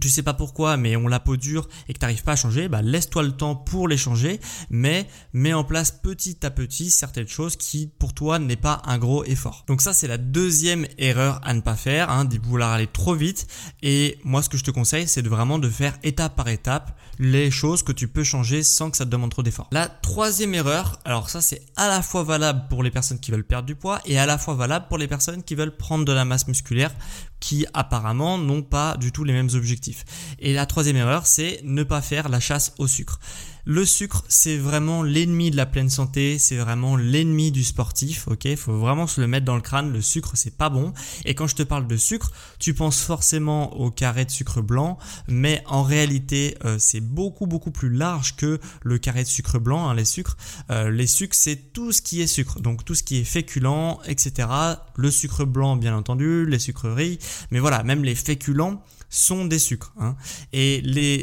tu 0.00 0.08
sais 0.08 0.22
pas 0.22 0.34
pourquoi, 0.34 0.76
mais 0.76 0.96
on 0.96 1.08
la 1.08 1.20
peau 1.20 1.36
dure 1.36 1.68
et 1.88 1.92
que 1.92 1.98
tu 1.98 2.04
n'arrives 2.04 2.22
pas 2.22 2.32
à 2.32 2.36
changer, 2.36 2.68
bah 2.68 2.82
laisse-toi 2.82 3.22
le 3.22 3.32
temps 3.32 3.54
pour 3.54 3.88
les 3.88 3.96
changer, 3.96 4.40
mais 4.70 5.08
mets 5.32 5.52
en 5.52 5.64
place 5.64 5.90
petit 5.90 6.44
à 6.44 6.50
petit 6.50 6.90
certaines 6.90 7.28
choses 7.28 7.56
qui 7.56 7.90
pour 7.98 8.14
toi 8.14 8.38
n'est 8.38 8.56
pas 8.56 8.82
un 8.84 8.98
gros 8.98 9.24
effort. 9.24 9.64
Donc 9.68 9.80
ça 9.80 9.92
c'est 9.92 10.08
la 10.08 10.18
deuxième 10.18 10.86
erreur 10.98 11.40
à 11.44 11.54
ne 11.54 11.60
pas 11.60 11.76
faire, 11.76 12.10
hein, 12.10 12.24
de 12.24 12.38
vouloir 12.38 12.72
aller 12.72 12.86
trop 12.86 13.14
vite. 13.14 13.46
Et 13.82 14.18
moi 14.24 14.42
ce 14.42 14.48
que 14.48 14.58
je 14.58 14.64
te 14.64 14.70
conseille 14.70 15.08
c'est 15.08 15.26
vraiment 15.26 15.58
de 15.58 15.68
faire 15.68 15.98
étape 16.02 16.36
par 16.36 16.48
étape 16.48 16.98
les 17.18 17.50
choses 17.50 17.82
que 17.82 17.92
tu 17.92 18.08
peux 18.08 18.24
changer 18.24 18.62
sans 18.62 18.90
que 18.90 18.96
ça 18.96 19.04
te 19.04 19.10
demande 19.10 19.30
trop 19.30 19.42
d'efforts. 19.42 19.68
La 19.72 19.88
troisième 19.88 20.54
erreur, 20.54 20.98
alors 21.04 21.30
ça 21.30 21.40
c'est 21.40 21.62
à 21.76 21.88
la 21.88 22.02
fois 22.02 22.22
valable 22.22 22.66
pour 22.68 22.82
les 22.82 22.90
personnes 22.90 23.18
qui 23.18 23.30
veulent 23.30 23.46
perdre 23.46 23.66
du 23.66 23.74
poids 23.74 24.00
et 24.04 24.18
à 24.18 24.26
la 24.26 24.38
fois 24.38 24.54
valable 24.54 24.86
pour 24.88 24.98
les 24.98 25.08
personnes 25.08 25.42
qui 25.42 25.54
veulent 25.54 25.76
prendre 25.76 26.04
de 26.04 26.12
la 26.12 26.24
masse 26.24 26.46
musculaire 26.46 26.92
qui 27.40 27.66
apparemment 27.74 28.38
n'ont 28.38 28.62
pas 28.62 28.96
du 28.96 29.12
tout 29.12 29.24
les 29.24 29.32
mêmes 29.32 29.50
objectifs. 29.54 30.04
Et 30.38 30.52
la 30.52 30.66
troisième 30.66 30.96
erreur, 30.96 31.26
c'est 31.26 31.60
ne 31.64 31.82
pas 31.82 32.02
faire 32.02 32.28
la 32.28 32.40
chasse 32.40 32.74
au 32.78 32.86
sucre. 32.86 33.18
Le 33.68 33.84
sucre, 33.84 34.22
c'est 34.28 34.58
vraiment 34.58 35.02
l'ennemi 35.02 35.50
de 35.50 35.56
la 35.56 35.66
pleine 35.66 35.90
santé, 35.90 36.38
c'est 36.38 36.56
vraiment 36.56 36.96
l'ennemi 36.96 37.50
du 37.50 37.64
sportif, 37.64 38.28
ok? 38.28 38.54
Faut 38.54 38.78
vraiment 38.78 39.08
se 39.08 39.20
le 39.20 39.26
mettre 39.26 39.44
dans 39.44 39.56
le 39.56 39.60
crâne, 39.60 39.92
le 39.92 40.00
sucre 40.00 40.30
c'est 40.34 40.56
pas 40.56 40.68
bon. 40.70 40.92
Et 41.24 41.34
quand 41.34 41.48
je 41.48 41.56
te 41.56 41.64
parle 41.64 41.88
de 41.88 41.96
sucre, 41.96 42.30
tu 42.60 42.74
penses 42.74 43.00
forcément 43.00 43.76
au 43.76 43.90
carré 43.90 44.24
de 44.24 44.30
sucre 44.30 44.62
blanc, 44.62 44.98
mais 45.26 45.64
en 45.66 45.82
réalité 45.82 46.56
euh, 46.64 46.76
c'est 46.78 47.00
beaucoup 47.00 47.46
beaucoup 47.46 47.72
plus 47.72 47.90
large 47.90 48.36
que 48.36 48.60
le 48.84 48.98
carré 48.98 49.24
de 49.24 49.28
sucre 49.28 49.58
blanc, 49.58 49.88
hein, 49.88 49.94
les 49.94 50.04
sucres. 50.04 50.36
Euh, 50.70 50.88
les 50.88 51.08
sucres 51.08 51.34
c'est 51.34 51.72
tout 51.72 51.90
ce 51.90 52.02
qui 52.02 52.20
est 52.20 52.28
sucre, 52.28 52.60
donc 52.60 52.84
tout 52.84 52.94
ce 52.94 53.02
qui 53.02 53.16
est 53.16 53.24
féculent, 53.24 53.96
etc. 54.06 54.48
Le 54.94 55.10
sucre 55.10 55.44
blanc 55.44 55.74
bien 55.74 55.96
entendu, 55.96 56.46
les 56.46 56.60
sucreries, 56.60 57.18
mais 57.50 57.58
voilà, 57.58 57.82
même 57.82 58.04
les 58.04 58.14
féculents 58.14 58.80
sont 59.08 59.44
des 59.44 59.58
sucres. 59.58 59.92
Hein. 59.98 60.16
Et 60.52 60.82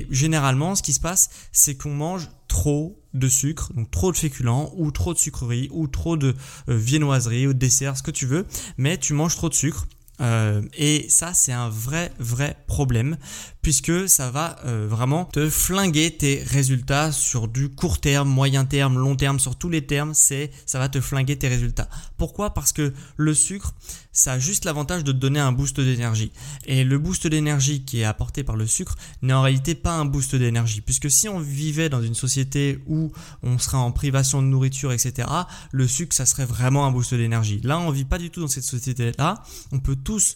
généralement, 0.10 0.76
ce 0.76 0.84
qui 0.84 0.94
se 0.94 1.00
passe, 1.00 1.30
c'est 1.52 1.76
qu'on 1.76 1.94
mange 1.94 2.30
trop 2.48 3.00
de 3.14 3.28
sucre, 3.28 3.72
donc 3.74 3.92
trop 3.92 4.12
de 4.12 4.18
féculents 4.18 4.72
ou 4.76 4.92
trop 4.92 5.14
de 5.14 5.20
sucreries 5.20 5.70
ou 5.72 5.88
trop 5.88 6.18
de 6.18 6.36
euh, 6.70 6.78
viennoiseries 6.78 7.48
ou 7.48 7.54
de 7.54 7.60
desserts, 7.60 7.98
ce 7.98 8.04
que 8.04 8.12
tu 8.12 8.26
veux, 8.26 8.46
mais 8.78 8.98
tu 8.98 9.14
manges 9.14 9.36
trop 9.36 9.50
de 9.50 9.54
sucre. 9.54 9.88
Euh, 10.22 10.62
et 10.74 11.10
ça, 11.10 11.34
c'est 11.34 11.52
un 11.52 11.70
vrai, 11.70 12.12
vrai 12.20 12.56
problème 12.68 13.18
puisque 13.64 14.10
ça 14.10 14.30
va 14.30 14.58
euh, 14.66 14.88
vraiment 14.90 15.24
te 15.24 15.50
flinguer 15.50 16.12
tes 16.12 16.44
résultats 16.44 17.14
sur 17.14 17.48
du 17.48 17.70
court 17.70 18.00
terme, 18.00 18.30
moyen 18.30 18.66
terme, 18.66 19.00
long 19.00 19.16
terme, 19.16 19.40
sur 19.40 19.56
tous 19.56 19.70
les 19.70 19.86
termes, 19.86 20.14
c'est 20.14 20.52
ça 20.66 20.80
va 20.80 20.90
te 20.90 21.00
flinguer 21.00 21.38
tes 21.38 21.48
résultats. 21.48 21.90
Pourquoi? 22.18 22.54
Parce 22.54 22.74
que 22.74 22.94
le 23.16 23.34
sucre, 23.34 23.74
ça 24.12 24.34
a 24.34 24.40
juste 24.40 24.66
l'avantage 24.66 25.06
de 25.06 25.14
te 25.14 25.18
donner 25.18 25.40
un 25.40 25.54
boost 25.54 25.80
d'énergie. 25.80 26.34
Et 26.66 26.84
le 26.84 27.00
boost 27.00 27.26
d'énergie 27.26 27.86
qui 27.86 28.02
est 28.02 28.04
apporté 28.04 28.44
par 28.44 28.58
le 28.58 28.68
sucre 28.68 28.96
n'est 29.22 29.34
en 29.34 29.42
réalité 29.42 29.76
pas 29.76 29.94
un 29.94 30.06
boost 30.06 30.36
d'énergie, 30.36 30.82
puisque 30.82 31.10
si 31.10 31.30
on 31.30 31.40
vivait 31.40 31.88
dans 31.88 32.02
une 32.02 32.16
société 32.16 32.80
où 32.86 33.14
on 33.44 33.58
serait 33.58 33.78
en 33.78 33.94
privation 33.94 34.42
de 34.42 34.48
nourriture, 34.48 34.92
etc., 34.92 35.28
le 35.72 35.88
sucre, 35.88 36.14
ça 36.14 36.26
serait 36.26 36.46
vraiment 36.46 36.86
un 36.86 36.92
boost 36.92 37.14
d'énergie. 37.14 37.62
Là, 37.64 37.80
on 37.80 37.92
vit 37.92 38.06
pas 38.06 38.18
du 38.18 38.30
tout 38.30 38.42
dans 38.42 38.48
cette 38.48 38.66
société-là. 38.66 39.42
On 39.72 39.80
peut 39.80 39.96
tous 39.96 40.36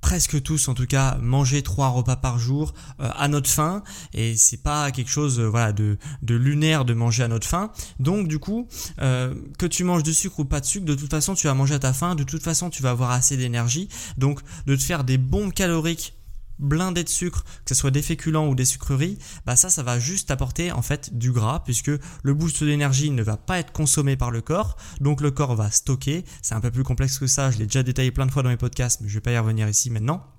presque 0.00 0.42
tous 0.42 0.68
en 0.68 0.74
tout 0.74 0.86
cas 0.86 1.16
manger 1.20 1.62
trois 1.62 1.88
repas 1.88 2.16
par 2.16 2.38
jour 2.38 2.74
euh, 3.00 3.08
à 3.16 3.28
notre 3.28 3.50
faim. 3.50 3.82
Et 4.14 4.36
c'est 4.36 4.62
pas 4.62 4.90
quelque 4.90 5.10
chose 5.10 5.40
euh, 5.40 5.48
voilà 5.48 5.72
de, 5.72 5.98
de, 6.22 6.34
lunaire 6.34 6.84
de 6.84 6.94
manger 6.94 7.24
à 7.24 7.28
notre 7.28 7.46
faim. 7.46 7.70
Donc 7.98 8.28
du 8.28 8.38
coup 8.38 8.68
euh, 9.00 9.34
que 9.58 9.66
tu 9.66 9.84
manges 9.84 10.02
du 10.02 10.14
sucre 10.14 10.40
ou 10.40 10.44
pas 10.44 10.60
de 10.60 10.66
sucre 10.66 10.86
de 10.86 10.94
toute 10.94 11.10
façon 11.10 11.34
tu 11.34 11.46
vas 11.46 11.54
manger 11.54 11.74
à 11.74 11.78
ta 11.78 11.92
faim. 11.92 12.14
De 12.14 12.24
toute 12.24 12.42
façon 12.42 12.70
tu 12.70 12.82
vas 12.82 12.90
avoir 12.90 13.10
assez 13.10 13.36
d'énergie. 13.36 13.88
Donc 14.16 14.40
de 14.66 14.76
te 14.76 14.82
faire 14.82 15.04
des 15.04 15.18
bombes 15.18 15.52
caloriques 15.52 16.17
blindé 16.58 17.04
de 17.04 17.08
sucre, 17.08 17.44
que 17.64 17.74
ce 17.74 17.74
soit 17.74 17.90
des 17.90 18.02
féculents 18.02 18.48
ou 18.48 18.54
des 18.54 18.64
sucreries, 18.64 19.18
bah 19.46 19.56
ça, 19.56 19.70
ça 19.70 19.82
va 19.82 19.98
juste 19.98 20.30
apporter 20.30 20.72
en 20.72 20.82
fait 20.82 21.16
du 21.16 21.32
gras 21.32 21.60
puisque 21.64 21.90
le 22.22 22.34
boost 22.34 22.62
d'énergie 22.62 23.10
ne 23.10 23.22
va 23.22 23.36
pas 23.36 23.58
être 23.58 23.72
consommé 23.72 24.16
par 24.16 24.30
le 24.30 24.40
corps, 24.40 24.76
donc 25.00 25.20
le 25.20 25.30
corps 25.30 25.54
va 25.54 25.70
stocker. 25.70 26.24
C'est 26.42 26.54
un 26.54 26.60
peu 26.60 26.70
plus 26.70 26.84
complexe 26.84 27.18
que 27.18 27.26
ça, 27.26 27.50
je 27.50 27.58
l'ai 27.58 27.66
déjà 27.66 27.82
détaillé 27.82 28.10
plein 28.10 28.26
de 28.26 28.30
fois 28.30 28.42
dans 28.42 28.50
mes 28.50 28.56
podcasts, 28.56 29.00
mais 29.00 29.08
je 29.08 29.14
vais 29.14 29.20
pas 29.20 29.32
y 29.32 29.38
revenir 29.38 29.68
ici 29.68 29.90
maintenant. 29.90 30.37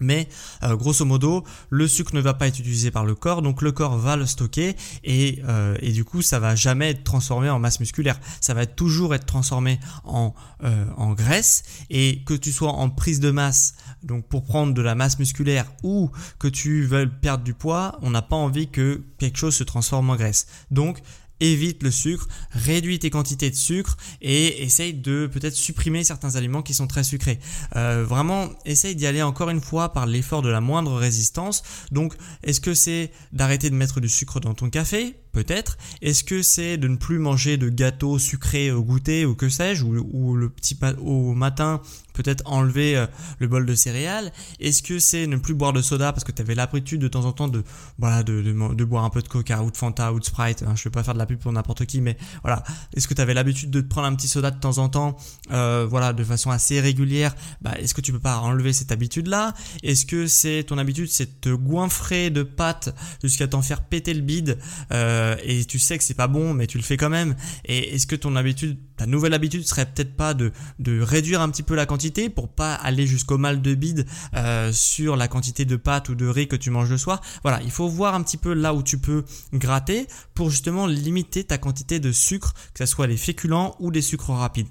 Mais 0.00 0.28
euh, 0.62 0.76
grosso 0.76 1.04
modo, 1.04 1.44
le 1.70 1.86
sucre 1.86 2.14
ne 2.14 2.20
va 2.20 2.34
pas 2.34 2.48
être 2.48 2.58
utilisé 2.58 2.90
par 2.90 3.04
le 3.04 3.14
corps, 3.14 3.42
donc 3.42 3.62
le 3.62 3.72
corps 3.72 3.96
va 3.96 4.16
le 4.16 4.26
stocker 4.26 4.74
et, 5.04 5.42
euh, 5.48 5.76
du 5.92 6.04
coup, 6.04 6.22
ça 6.22 6.38
va 6.38 6.54
jamais 6.54 6.90
être 6.90 7.04
transformé 7.04 7.50
en 7.50 7.58
masse 7.58 7.80
musculaire. 7.80 8.18
Ça 8.40 8.54
va 8.54 8.66
toujours 8.66 9.14
être 9.14 9.26
transformé 9.26 9.78
en, 10.04 10.34
euh, 10.64 10.86
en 10.96 11.12
graisse 11.12 11.62
et 11.90 12.22
que 12.24 12.34
tu 12.34 12.52
sois 12.52 12.72
en 12.72 12.90
prise 12.90 13.20
de 13.20 13.30
masse, 13.30 13.74
donc 14.02 14.26
pour 14.26 14.44
prendre 14.44 14.74
de 14.74 14.82
la 14.82 14.94
masse 14.94 15.18
musculaire 15.18 15.66
ou 15.82 16.10
que 16.38 16.48
tu 16.48 16.84
veuilles 16.84 17.10
perdre 17.20 17.44
du 17.44 17.54
poids, 17.54 17.98
on 18.02 18.10
n'a 18.10 18.22
pas 18.22 18.36
envie 18.36 18.68
que 18.68 19.02
quelque 19.18 19.38
chose 19.38 19.54
se 19.54 19.64
transforme 19.64 20.10
en 20.10 20.16
graisse. 20.16 20.46
Donc 20.70 21.00
évite 21.42 21.82
le 21.82 21.90
sucre, 21.90 22.28
réduis 22.50 22.98
tes 22.98 23.10
quantités 23.10 23.50
de 23.50 23.56
sucre 23.56 23.96
et 24.20 24.62
essaye 24.62 24.94
de 24.94 25.26
peut-être 25.26 25.54
supprimer 25.54 26.04
certains 26.04 26.36
aliments 26.36 26.62
qui 26.62 26.74
sont 26.74 26.86
très 26.86 27.04
sucrés. 27.04 27.38
Euh, 27.76 28.04
vraiment, 28.04 28.48
essaye 28.64 28.94
d'y 28.96 29.06
aller 29.06 29.22
encore 29.22 29.50
une 29.50 29.60
fois 29.60 29.92
par 29.92 30.06
l'effort 30.06 30.42
de 30.42 30.48
la 30.48 30.60
moindre 30.60 30.94
résistance. 30.94 31.62
Donc, 31.90 32.14
est-ce 32.42 32.60
que 32.60 32.74
c'est 32.74 33.10
d'arrêter 33.32 33.70
de 33.70 33.74
mettre 33.74 34.00
du 34.00 34.08
sucre 34.08 34.40
dans 34.40 34.54
ton 34.54 34.70
café 34.70 35.16
Peut-être. 35.32 35.78
Est-ce 36.02 36.24
que 36.24 36.42
c'est 36.42 36.76
de 36.76 36.88
ne 36.88 36.96
plus 36.96 37.18
manger 37.18 37.56
de 37.56 37.70
gâteaux 37.70 38.18
sucrés 38.18 38.70
au 38.70 38.82
goûter 38.82 39.24
ou 39.24 39.34
que 39.34 39.48
sais-je, 39.48 39.84
ou, 39.84 40.36
le 40.36 40.50
petit 40.50 40.78
au 41.00 41.32
matin 41.32 41.80
peut-être 42.12 42.42
enlever 42.44 42.98
euh, 42.98 43.06
le 43.38 43.48
bol 43.48 43.64
de 43.64 43.74
céréales? 43.74 44.30
Est-ce 44.60 44.82
que 44.82 44.98
c'est 44.98 45.26
ne 45.26 45.36
plus 45.36 45.54
boire 45.54 45.72
de 45.72 45.80
soda 45.80 46.12
parce 46.12 46.24
que 46.24 46.32
tu 46.32 46.42
avais 46.42 46.54
l'habitude 46.54 47.00
de 47.00 47.08
temps 47.08 47.24
en 47.24 47.32
temps 47.32 47.48
de 47.48 47.64
voilà 47.98 48.22
de, 48.22 48.84
boire 48.84 49.04
un 49.04 49.10
peu 49.10 49.22
de 49.22 49.28
Coca 49.28 49.62
ou 49.62 49.70
de 49.70 49.76
Fanta 49.76 50.12
ou 50.12 50.20
de 50.20 50.24
Sprite 50.24 50.64
hein, 50.68 50.74
Je 50.76 50.84
vais 50.84 50.90
pas 50.90 51.02
faire 51.02 51.14
de 51.14 51.18
la 51.18 51.24
pub 51.24 51.38
pour 51.38 51.50
n'importe 51.50 51.86
qui, 51.86 52.02
mais 52.02 52.18
voilà. 52.42 52.62
Est-ce 52.94 53.08
que 53.08 53.14
tu 53.14 53.22
avais 53.22 53.32
l'habitude 53.32 53.70
de 53.70 53.80
te 53.80 53.88
prendre 53.88 54.08
un 54.08 54.14
petit 54.14 54.28
soda 54.28 54.50
de 54.50 54.60
temps 54.60 54.76
en 54.76 54.90
temps, 54.90 55.16
euh, 55.50 55.86
voilà, 55.88 56.12
de 56.12 56.24
façon 56.24 56.50
assez 56.50 56.78
régulière? 56.78 57.34
Bah, 57.62 57.72
Est-ce 57.78 57.94
que 57.94 58.02
tu 58.02 58.12
peux 58.12 58.20
pas 58.20 58.36
enlever 58.38 58.74
cette 58.74 58.92
habitude-là? 58.92 59.54
Est-ce 59.82 60.04
que 60.04 60.26
c'est 60.26 60.64
ton 60.64 60.76
habitude, 60.76 61.08
c'est 61.08 61.26
de 61.26 61.40
te 61.40 61.48
goinfrer 61.54 62.28
de 62.28 62.42
pâtes 62.42 62.94
jusqu'à 63.22 63.48
t'en 63.48 63.62
faire 63.62 63.82
péter 63.82 64.12
le 64.12 64.20
bide 64.20 64.58
euh, 64.92 65.21
euh, 65.22 65.36
et 65.42 65.64
tu 65.64 65.78
sais 65.78 65.96
que 65.98 66.04
c'est 66.04 66.14
pas 66.14 66.28
bon, 66.28 66.54
mais 66.54 66.66
tu 66.66 66.78
le 66.78 66.84
fais 66.84 66.96
quand 66.96 67.08
même. 67.08 67.36
Et 67.64 67.94
est-ce 67.94 68.06
que 68.06 68.16
ton 68.16 68.36
habitude, 68.36 68.78
ta 68.96 69.06
nouvelle 69.06 69.34
habitude 69.34 69.66
serait 69.66 69.86
peut-être 69.86 70.16
pas 70.16 70.34
de, 70.34 70.52
réduire 71.00 71.40
un 71.40 71.48
petit 71.48 71.62
peu 71.62 71.74
la 71.74 71.86
quantité 71.86 72.28
pour 72.28 72.48
pas 72.48 72.74
aller 72.74 73.06
jusqu'au 73.06 73.38
mal 73.38 73.62
de 73.62 73.74
bide 73.74 74.06
euh, 74.34 74.72
sur 74.72 75.16
la 75.16 75.28
quantité 75.28 75.64
de 75.64 75.76
pâtes 75.76 76.08
ou 76.08 76.14
de 76.14 76.26
riz 76.26 76.48
que 76.48 76.56
tu 76.56 76.70
manges 76.70 76.90
le 76.90 76.98
soir? 76.98 77.20
Voilà, 77.42 77.60
il 77.62 77.70
faut 77.70 77.88
voir 77.88 78.14
un 78.14 78.22
petit 78.22 78.36
peu 78.36 78.52
là 78.52 78.74
où 78.74 78.82
tu 78.82 78.98
peux 78.98 79.24
gratter 79.52 80.06
pour 80.34 80.50
justement 80.50 80.86
limiter 80.86 81.44
ta 81.44 81.58
quantité 81.58 82.00
de 82.00 82.12
sucre, 82.12 82.54
que 82.74 82.84
ce 82.84 82.92
soit 82.92 83.06
les 83.06 83.16
féculents 83.16 83.76
ou 83.78 83.90
des 83.90 84.02
sucres 84.02 84.30
rapides. 84.30 84.68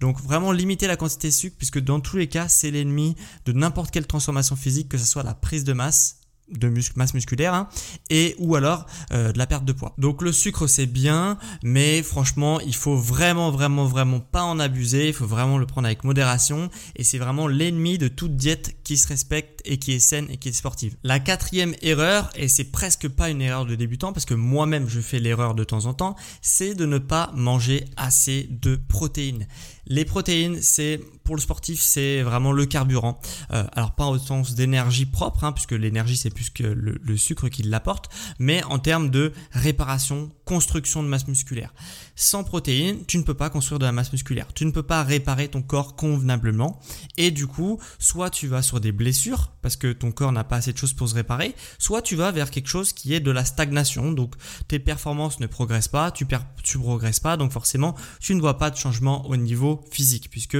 Donc 0.00 0.20
vraiment 0.20 0.52
limiter 0.52 0.86
la 0.86 0.96
quantité 0.96 1.28
de 1.28 1.32
sucre 1.32 1.56
puisque 1.56 1.78
dans 1.78 2.00
tous 2.00 2.16
les 2.16 2.26
cas 2.26 2.48
c'est 2.48 2.70
l'ennemi 2.70 3.14
de 3.44 3.52
n'importe 3.52 3.90
quelle 3.90 4.06
transformation 4.06 4.56
physique, 4.56 4.88
que 4.88 4.98
ce 4.98 5.06
soit 5.06 5.22
la 5.22 5.34
prise 5.34 5.64
de 5.64 5.72
masse, 5.72 6.18
de 6.50 6.72
masse 6.96 7.14
musculaire 7.14 7.54
hein, 7.54 7.68
et 8.10 8.34
ou 8.38 8.54
alors 8.54 8.86
euh, 9.12 9.32
de 9.32 9.38
la 9.38 9.46
perte 9.46 9.64
de 9.64 9.72
poids. 9.72 9.94
Donc 9.98 10.22
le 10.22 10.32
sucre 10.32 10.66
c'est 10.66 10.86
bien, 10.86 11.38
mais 11.62 12.02
franchement 12.02 12.60
il 12.60 12.74
faut 12.74 12.96
vraiment 12.96 13.50
vraiment 13.50 13.86
vraiment 13.86 14.20
pas 14.20 14.42
en 14.42 14.58
abuser, 14.58 15.08
il 15.08 15.14
faut 15.14 15.26
vraiment 15.26 15.58
le 15.58 15.66
prendre 15.66 15.86
avec 15.86 16.04
modération 16.04 16.70
et 16.96 17.04
c'est 17.04 17.18
vraiment 17.18 17.48
l'ennemi 17.48 17.98
de 17.98 18.08
toute 18.08 18.36
diète 18.36 18.76
qui 18.88 18.96
se 18.96 19.06
respecte 19.06 19.60
et 19.66 19.78
qui 19.78 19.92
est 19.92 19.98
saine 19.98 20.28
et 20.30 20.38
qui 20.38 20.48
est 20.48 20.52
sportive. 20.52 20.96
La 21.02 21.20
quatrième 21.20 21.74
erreur, 21.82 22.30
et 22.34 22.48
c'est 22.48 22.64
presque 22.64 23.06
pas 23.06 23.28
une 23.28 23.42
erreur 23.42 23.66
de 23.66 23.74
débutant 23.74 24.14
parce 24.14 24.24
que 24.24 24.32
moi-même 24.32 24.88
je 24.88 25.00
fais 25.00 25.18
l'erreur 25.18 25.54
de 25.54 25.62
temps 25.62 25.84
en 25.84 25.92
temps, 25.92 26.16
c'est 26.40 26.74
de 26.74 26.86
ne 26.86 26.96
pas 26.96 27.30
manger 27.34 27.84
assez 27.98 28.48
de 28.50 28.76
protéines. 28.76 29.46
Les 29.88 30.06
protéines, 30.06 30.62
c'est 30.62 31.00
pour 31.22 31.36
le 31.36 31.42
sportif, 31.42 31.80
c'est 31.80 32.22
vraiment 32.22 32.52
le 32.52 32.64
carburant. 32.64 33.20
Euh, 33.52 33.64
alors 33.72 33.94
pas 33.94 34.06
au 34.06 34.16
sens 34.16 34.54
d'énergie 34.54 35.04
propre, 35.04 35.44
hein, 35.44 35.52
puisque 35.52 35.72
l'énergie 35.72 36.16
c'est 36.16 36.30
plus 36.30 36.48
que 36.48 36.62
le, 36.62 37.16
sucre 37.18 37.48
qui 37.48 37.64
l'apporte, 37.64 38.08
mais 38.38 38.64
en 38.64 38.78
termes 38.78 39.10
de 39.10 39.34
réparation, 39.52 40.30
construction 40.48 41.02
de 41.02 41.08
masse 41.08 41.28
musculaire. 41.28 41.74
Sans 42.16 42.42
protéines, 42.42 43.04
tu 43.06 43.18
ne 43.18 43.22
peux 43.22 43.34
pas 43.34 43.50
construire 43.50 43.78
de 43.78 43.84
la 43.84 43.92
masse 43.92 44.12
musculaire. 44.12 44.46
Tu 44.54 44.64
ne 44.64 44.70
peux 44.70 44.82
pas 44.82 45.02
réparer 45.02 45.48
ton 45.48 45.60
corps 45.60 45.94
convenablement. 45.94 46.80
Et 47.18 47.30
du 47.30 47.46
coup, 47.46 47.78
soit 47.98 48.30
tu 48.30 48.46
vas 48.46 48.62
sur 48.62 48.80
des 48.80 48.90
blessures, 48.90 49.52
parce 49.60 49.76
que 49.76 49.92
ton 49.92 50.10
corps 50.10 50.32
n'a 50.32 50.44
pas 50.44 50.56
assez 50.56 50.72
de 50.72 50.78
choses 50.78 50.94
pour 50.94 51.06
se 51.06 51.14
réparer, 51.14 51.54
soit 51.78 52.00
tu 52.00 52.16
vas 52.16 52.30
vers 52.30 52.50
quelque 52.50 52.68
chose 52.68 52.94
qui 52.94 53.12
est 53.12 53.20
de 53.20 53.30
la 53.30 53.44
stagnation. 53.44 54.10
Donc 54.10 54.36
tes 54.68 54.78
performances 54.78 55.38
ne 55.38 55.46
progressent 55.46 55.88
pas, 55.88 56.10
tu, 56.10 56.26
tu 56.62 56.78
progresses 56.78 57.20
pas, 57.20 57.36
donc 57.36 57.52
forcément 57.52 57.94
tu 58.18 58.34
ne 58.34 58.40
vois 58.40 58.56
pas 58.56 58.70
de 58.70 58.76
changement 58.76 59.28
au 59.28 59.36
niveau 59.36 59.84
physique, 59.90 60.30
puisque 60.30 60.56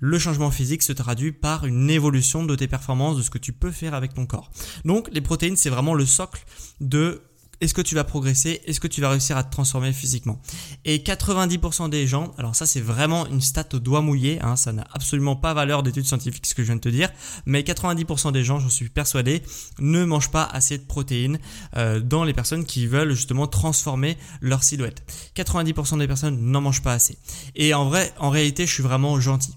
le 0.00 0.18
changement 0.18 0.50
physique 0.50 0.82
se 0.82 0.94
traduit 0.94 1.32
par 1.32 1.66
une 1.66 1.90
évolution 1.90 2.42
de 2.42 2.56
tes 2.56 2.68
performances, 2.68 3.18
de 3.18 3.22
ce 3.22 3.30
que 3.30 3.38
tu 3.38 3.52
peux 3.52 3.70
faire 3.70 3.92
avec 3.92 4.14
ton 4.14 4.24
corps. 4.24 4.50
Donc 4.86 5.10
les 5.12 5.20
protéines, 5.20 5.56
c'est 5.56 5.70
vraiment 5.70 5.92
le 5.92 6.06
socle 6.06 6.42
de 6.80 7.20
est-ce 7.60 7.74
que 7.74 7.82
tu 7.82 7.94
vas 7.94 8.04
progresser? 8.04 8.60
Est-ce 8.66 8.80
que 8.80 8.88
tu 8.88 9.00
vas 9.00 9.10
réussir 9.10 9.36
à 9.36 9.44
te 9.44 9.50
transformer 9.50 9.92
physiquement? 9.92 10.40
Et 10.84 10.98
90% 10.98 11.88
des 11.88 12.06
gens, 12.06 12.32
alors 12.38 12.54
ça 12.54 12.66
c'est 12.66 12.80
vraiment 12.80 13.26
une 13.26 13.40
stat 13.40 13.66
au 13.72 13.78
doigt 13.78 14.02
mouillé, 14.02 14.40
hein, 14.42 14.56
ça 14.56 14.72
n'a 14.72 14.86
absolument 14.92 15.36
pas 15.36 15.54
valeur 15.54 15.82
d'études 15.82 16.06
scientifiques 16.06 16.46
ce 16.46 16.54
que 16.54 16.62
je 16.62 16.66
viens 16.66 16.76
de 16.76 16.80
te 16.80 16.88
dire, 16.88 17.10
mais 17.46 17.62
90% 17.62 18.32
des 18.32 18.44
gens, 18.44 18.58
j'en 18.58 18.68
suis 18.68 18.88
persuadé, 18.88 19.42
ne 19.78 20.04
mangent 20.04 20.30
pas 20.30 20.44
assez 20.44 20.76
de 20.76 20.84
protéines 20.84 21.38
euh, 21.76 22.00
dans 22.00 22.24
les 22.24 22.34
personnes 22.34 22.64
qui 22.64 22.86
veulent 22.86 23.14
justement 23.14 23.46
transformer 23.46 24.18
leur 24.40 24.62
silhouette. 24.62 25.02
90% 25.34 25.98
des 25.98 26.06
personnes 26.06 26.38
n'en 26.38 26.60
mangent 26.60 26.82
pas 26.82 26.92
assez. 26.92 27.18
Et 27.54 27.74
en 27.74 27.88
vrai, 27.88 28.12
en 28.18 28.30
réalité, 28.30 28.66
je 28.66 28.72
suis 28.72 28.82
vraiment 28.82 29.18
gentil 29.20 29.54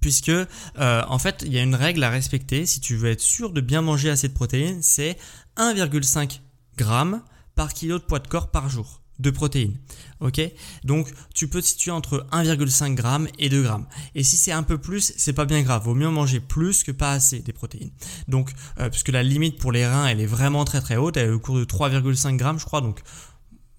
puisque 0.00 0.28
euh, 0.28 0.46
en 0.76 1.18
fait 1.18 1.42
il 1.44 1.52
y 1.52 1.58
a 1.58 1.62
une 1.62 1.74
règle 1.74 2.04
à 2.04 2.10
respecter 2.10 2.66
si 2.66 2.78
tu 2.78 2.94
veux 2.94 3.10
être 3.10 3.20
sûr 3.20 3.50
de 3.50 3.60
bien 3.60 3.82
manger 3.82 4.10
assez 4.10 4.28
de 4.28 4.32
protéines 4.32 4.80
c'est 4.80 5.18
1,5 5.56 6.38
grammes 6.78 7.20
par 7.54 7.74
kilo 7.74 7.98
de 7.98 8.04
poids 8.04 8.20
de 8.20 8.28
corps 8.28 8.50
par 8.50 8.70
jour 8.70 9.02
de 9.18 9.30
protéines. 9.30 9.76
Ok? 10.20 10.40
Donc 10.84 11.08
tu 11.34 11.48
peux 11.48 11.60
te 11.60 11.66
situer 11.66 11.90
entre 11.90 12.26
1,5 12.32 12.96
g 12.96 13.32
et 13.38 13.48
2 13.48 13.62
grammes. 13.62 13.86
Et 14.14 14.22
si 14.22 14.36
c'est 14.36 14.52
un 14.52 14.62
peu 14.62 14.78
plus, 14.78 15.12
c'est 15.16 15.32
pas 15.32 15.44
bien 15.44 15.62
grave. 15.62 15.84
Vaut 15.84 15.94
mieux 15.94 16.10
manger 16.10 16.40
plus 16.40 16.84
que 16.84 16.92
pas 16.92 17.12
assez 17.12 17.40
des 17.40 17.52
protéines. 17.52 17.90
Donc, 18.28 18.52
euh, 18.78 18.88
puisque 18.88 19.08
la 19.08 19.22
limite 19.22 19.58
pour 19.58 19.72
les 19.72 19.86
reins, 19.86 20.06
elle 20.06 20.20
est 20.20 20.26
vraiment 20.26 20.64
très 20.64 20.80
très 20.80 20.96
haute. 20.96 21.16
Elle 21.16 21.30
est 21.30 21.32
au 21.32 21.40
cours 21.40 21.58
de 21.58 21.64
3,5 21.64 22.36
grammes, 22.36 22.58
je 22.58 22.64
crois. 22.64 22.80
Donc 22.80 23.00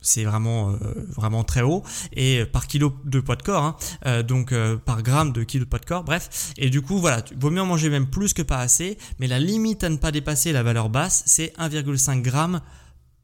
c'est 0.01 0.23
vraiment 0.23 0.71
euh, 0.71 0.77
vraiment 1.09 1.43
très 1.43 1.61
haut 1.61 1.83
et 2.13 2.45
par 2.45 2.67
kilo 2.67 2.95
de 3.03 3.19
poids 3.19 3.35
de 3.35 3.43
corps 3.43 3.63
hein, 3.65 3.75
euh, 4.05 4.23
donc 4.23 4.53
par 4.85 5.03
gramme 5.03 5.33
de 5.33 5.43
kilo 5.43 5.65
de 5.65 5.69
poids 5.69 5.79
de 5.79 5.85
corps 5.85 6.05
bref 6.05 6.53
et 6.55 6.69
du 6.69 6.81
coup 6.81 6.99
voilà 6.99 7.21
vaut 7.37 7.49
mieux 7.49 7.63
manger 7.63 7.89
même 7.89 8.07
plus 8.09 8.33
que 8.33 8.41
pas 8.41 8.59
assez 8.59 8.97
mais 9.19 9.27
la 9.27 9.39
limite 9.39 9.83
à 9.83 9.89
ne 9.89 9.97
pas 9.97 10.13
dépasser 10.13 10.53
la 10.53 10.63
valeur 10.63 10.87
basse 10.87 11.23
c'est 11.25 11.51
1,5 11.59 12.23
g 12.23 12.59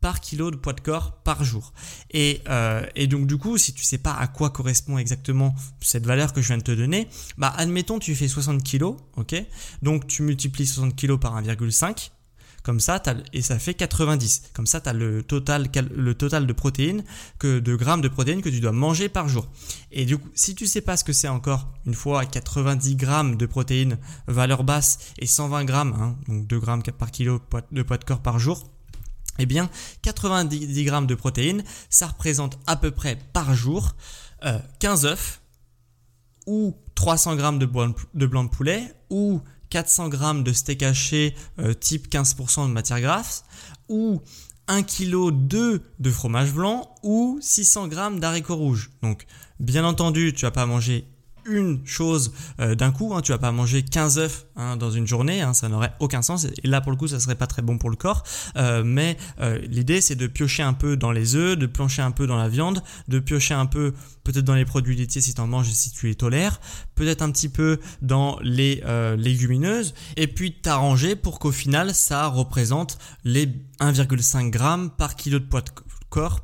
par 0.06 0.20
kilo 0.20 0.52
de 0.52 0.56
poids 0.56 0.74
de 0.74 0.82
corps 0.82 1.14
par 1.24 1.44
jour. 1.44 1.74
Et, 2.12 2.44
et, 2.96 3.08
donc 3.08 3.26
du 3.26 3.38
coup, 3.38 3.58
si 3.58 3.74
tu 3.74 3.84
sais 3.84 3.98
pas 3.98 4.14
à 4.14 4.28
quoi 4.28 4.52
correspond 4.52 5.00
exactement 5.00 5.56
cette 5.82 6.06
valeur 6.06 6.32
que 6.32 6.44
je 6.44 6.48
viens 6.50 6.60
de 6.60 6.64
te 6.64 6.72
donner, 6.72 7.08
bah 7.40 7.52
admettons 7.58 7.98
tu 7.98 8.14
fais 8.14 8.28
60 8.28 8.64
kg, 8.64 8.98
ok? 9.18 9.36
Donc 9.82 10.06
tu 10.06 10.22
multiplies 10.22 10.68
60 10.68 10.96
kg 10.96 11.18
par 11.18 11.42
1,5 11.42 12.12
Comme 12.62 12.80
ça, 12.80 13.02
et 13.34 13.42
ça 13.42 13.58
fait 13.58 13.74
90. 13.74 14.52
Comme 14.54 14.68
ça, 14.68 14.80
tu 14.80 14.90
as 14.90 14.94
le 14.94 15.24
total, 15.24 15.72
le 15.96 16.14
total 16.14 16.46
de 16.46 16.54
protéines, 16.54 17.04
que, 17.40 17.58
de 17.58 17.76
grammes 17.76 18.02
de 18.02 18.08
protéines 18.08 18.44
que 18.44 18.50
tu 18.50 18.60
dois 18.60 18.74
manger 18.74 19.10
par 19.10 19.28
jour. 19.28 19.48
Et 19.92 20.06
du 20.06 20.20
coup, 20.20 20.30
si 20.36 20.54
tu 20.54 20.68
sais 20.68 20.82
pas 20.82 20.98
ce 20.98 21.04
que 21.04 21.14
c'est 21.14 21.30
encore, 21.30 21.68
une 21.88 21.96
fois 21.96 22.28
90 22.28 22.96
grammes 22.96 23.38
de 23.38 23.48
protéines, 23.48 23.98
valeur 24.28 24.64
basse, 24.64 25.00
et 25.18 25.26
120 25.26 25.66
grammes, 25.66 25.96
hein, 26.00 26.16
donc 26.28 26.46
2 26.46 26.60
grammes 26.60 26.84
par 26.84 27.10
kilo 27.10 27.42
de 27.72 27.82
poids 27.82 27.98
de 27.98 28.04
corps 28.04 28.22
par 28.22 28.38
jour, 28.38 28.75
eh 29.40 29.46
bien, 29.46 29.70
90 30.02 30.84
grammes 30.84 31.08
de 31.08 31.16
protéines, 31.16 31.64
ça 31.90 32.08
représente 32.08 32.58
à 32.68 32.76
peu 32.76 32.92
près 32.92 33.18
par 33.34 33.54
jour 33.54 33.96
15 34.80 35.06
euh, 35.06 35.10
œufs 35.12 35.42
ou 36.48 36.76
300 36.96 37.36
grammes 37.36 37.60
de 37.60 37.66
blanc 37.66 37.94
de, 38.14 38.48
poulet 38.48 38.94
ou 39.10 39.42
400 39.70 40.10
grammes 40.10 40.44
de 40.44 40.54
steak 40.54 40.84
haché 40.84 41.36
euh, 41.60 41.74
type 41.74 42.10
15% 42.10 42.68
de 42.68 42.72
matière 42.72 43.02
grasse 43.02 43.46
ou 43.90 44.22
1 44.68 44.84
kg 44.84 45.32
de 45.42 46.12
fromage 46.12 46.54
blanc 46.54 46.96
ou 47.04 47.38
600 47.42 47.88
grammes 47.88 48.20
d'haricots 48.20 48.56
rouges. 48.56 48.92
Donc, 49.04 49.26
bien 49.60 49.86
entendu, 49.86 50.34
tu 50.34 50.46
vas 50.46 50.52
pas 50.52 50.66
manger 50.66 51.08
une 51.46 51.86
chose 51.86 52.34
euh, 52.60 52.76
d'un 52.76 52.92
coup. 52.92 53.14
Hein, 53.14 53.22
tu 53.22 53.32
vas 53.32 53.38
pas 53.38 53.52
manger 53.52 53.84
15 53.84 54.20
œufs 54.20 54.48
hein, 54.56 54.78
dans 54.78 54.92
une 54.92 55.08
journée, 55.08 55.42
hein, 55.42 55.54
ça 55.54 55.70
n'aurait 55.70 55.94
aucun 56.00 56.22
sens. 56.22 56.46
Et 56.46 56.68
là, 56.68 56.82
pour 56.82 56.92
le 56.92 56.98
coup, 56.98 57.08
ça 57.08 57.20
serait 57.20 57.36
pas 57.36 57.48
très 57.48 57.62
bon 57.62 57.78
pour 57.78 57.90
le 57.90 57.96
corps. 57.96 58.24
Euh, 58.58 58.84
mais 58.86 59.18
euh, 59.42 59.60
l'idée, 59.68 60.02
c'est 60.02 60.16
de 60.16 60.28
piocher 60.28 60.64
un 60.64 60.74
peu 60.74 60.98
dans 60.98 61.12
les 61.12 61.36
œufs, 61.36 61.58
de 61.58 61.66
plancher 61.66 62.02
un 62.02 62.12
peu 62.12 62.28
dans 62.28 62.38
la 62.38 62.50
viande, 62.50 62.84
de 63.08 63.20
piocher 63.20 63.54
un 63.54 63.66
peu 63.66 63.94
peut-être 64.24 64.46
dans 64.46 64.56
les 64.56 64.66
produits 64.66 64.96
laitiers 64.96 65.22
si 65.22 65.34
tu 65.34 65.42
en 65.42 65.48
manges 65.48 65.70
et 65.70 65.74
si 65.74 65.92
tu 65.92 66.08
les 66.08 66.16
tolères, 66.16 66.60
peut-être 66.96 67.22
un 67.22 67.32
petit 67.32 67.50
peu 67.50 67.80
dans 68.02 68.40
les 68.42 68.82
légumineuses, 69.18 69.94
et 70.18 70.26
puis 70.26 70.54
t'arranger 70.54 71.16
pour 71.16 71.38
qu'au 71.38 71.52
final, 71.52 71.94
ça 71.94 72.26
représente 72.28 72.98
les 73.24 73.48
1,5 73.80 74.52
g 74.52 74.90
par 74.98 75.16
kilo 75.16 75.38
de 75.38 75.46
poids 75.46 75.62
de 75.62 75.70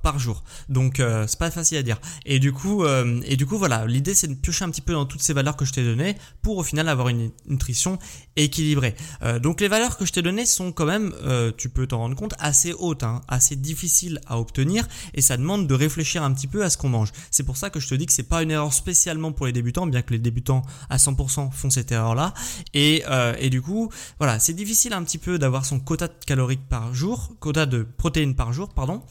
par 0.02 0.20
jour. 0.20 0.44
Donc 0.70 1.00
euh, 1.00 1.26
c'est 1.28 1.40
pas 1.40 1.52
facile 1.52 1.78
à 1.78 1.84
dire. 1.84 2.00
Et 2.26 2.40
du 2.40 2.52
coup, 2.52 2.84
euh, 2.84 3.22
et 3.26 3.38
du 3.38 3.46
coup 3.46 3.58
voilà, 3.58 3.86
l'idée 3.86 4.14
c'est 4.14 4.28
de 4.28 4.34
piocher 4.34 4.66
un 4.66 4.70
petit 4.70 4.82
peu 4.82 4.94
dans 4.94 5.06
toutes 5.06 5.22
ces 5.22 5.34
valeurs 5.34 5.56
que 5.56 5.66
je 5.66 5.72
t'ai 5.72 5.84
données 5.84 6.16
pour 6.42 6.58
au 6.58 6.64
final 6.64 6.90
avoir 6.90 7.08
une 7.08 7.32
nutrition 7.48 7.98
équilibrée. 8.36 8.96
Euh, 9.24 9.40
donc 9.40 9.62
les 9.62 9.68
valeurs 9.68 9.98
que 9.98 10.06
je 10.06 10.12
t'ai 10.12 10.22
données 10.22 10.46
sont 10.46 10.72
quand 10.72 10.86
même, 10.86 11.14
tu 11.58 11.70
peux 11.70 11.88
t'en 11.88 12.00
rendre 12.00 12.16
compte, 12.16 12.34
assez 12.40 12.74
hautes, 12.74 13.04
hein, 13.04 13.22
assez 13.28 13.56
difficiles 13.56 14.20
à 14.28 14.40
obtenir 14.40 14.88
et 15.14 15.22
ça 15.22 15.38
demande 15.38 15.68
de 15.68 15.74
réfléchir 15.74 16.24
un 16.24 16.34
petit 16.34 16.48
peu 16.48 16.64
à 16.64 16.70
ce 16.70 16.78
qu'on 16.78 16.90
mange. 16.90 17.12
C'est 17.30 17.44
pour 17.44 17.58
ça 17.58 17.70
que 17.70 17.80
je 17.80 17.88
te 17.88 17.96
dis 17.96 18.06
que 18.06 18.14
c'est 18.14 18.24
pas 18.24 18.44
une 18.44 18.52
erreur 18.52 18.74
spécialement 18.74 19.32
pour 19.32 19.46
les 19.46 19.52
débutants, 19.52 19.88
bien 19.88 20.02
que 20.02 20.14
les 20.14 20.20
débutants 20.20 20.64
à 20.90 20.98
100% 20.98 21.52
font 21.52 21.70
cette 21.70 21.92
erreur 21.92 22.16
là. 22.16 22.34
Et, 22.74 23.04
et 23.40 23.50
du 23.50 23.62
coup, 23.62 23.90
voilà, 24.20 24.40
c'est 24.40 24.54
difficile 24.54 24.94
un 24.94 25.04
petit 25.04 25.18
peu 25.18 25.40
d'avoir 25.40 25.66
son 25.66 25.80
quota 25.80 26.08
de 26.08 26.14
caloriques 26.26 26.68
par 26.68 26.94
jour, 26.94 27.32
quota 27.40 27.66
de 27.66 27.84
protéines 27.98 28.36
par 28.36 28.54
jour, 28.54 28.70
pardon. 28.74 29.02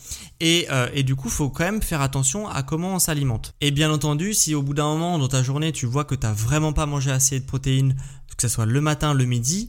Et 0.41 0.50
euh, 0.71 0.89
et, 0.95 1.03
du 1.03 1.17
coup, 1.17 1.29
faut 1.29 1.51
quand 1.51 1.65
même 1.65 1.83
faire 1.83 2.01
attention 2.01 2.49
à 2.49 2.63
comment 2.63 2.95
on 2.95 2.99
s'alimente. 2.99 3.55
Et 3.61 3.71
bien 3.71 3.91
entendu, 3.91 4.35
si 4.35 4.55
au 4.55 4.63
bout 4.63 4.75
d'un 4.75 4.89
moment 4.89 5.19
dans 5.19 5.29
ta 5.29 5.43
journée, 5.43 5.73
tu 5.73 5.87
vois 5.87 6.05
que 6.05 6.15
tu 6.15 6.27
n'as 6.27 6.33
vraiment 6.33 6.73
pas 6.73 6.87
mangé 6.87 7.11
assez 7.11 7.41
de 7.41 7.45
protéines, 7.45 7.97
que 8.37 8.43
ce 8.43 8.49
soit 8.49 8.67
le 8.67 8.81
matin, 8.81 9.15
le 9.15 9.25
midi, 9.25 9.69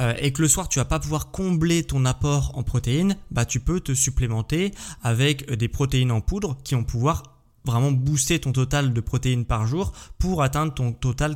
euh, 0.00 0.14
et 0.18 0.32
que 0.32 0.42
le 0.42 0.48
soir 0.48 0.68
tu 0.68 0.80
vas 0.80 0.84
pas 0.84 0.98
pouvoir 0.98 1.30
combler 1.30 1.84
ton 1.84 2.04
apport 2.04 2.52
en 2.54 2.64
protéines, 2.64 3.16
bah 3.30 3.44
tu 3.44 3.60
peux 3.60 3.78
te 3.78 3.94
supplémenter 3.94 4.72
avec 5.04 5.52
des 5.52 5.68
protéines 5.68 6.10
en 6.10 6.20
poudre 6.20 6.56
qui 6.64 6.74
vont 6.74 6.82
pouvoir 6.82 7.22
vraiment 7.64 7.92
booster 7.92 8.40
ton 8.40 8.52
total 8.52 8.92
de 8.92 9.00
protéines 9.00 9.44
par 9.44 9.66
jour 9.66 9.92
pour 10.18 10.42
atteindre 10.42 10.74
ton 10.74 10.92
total 10.92 11.34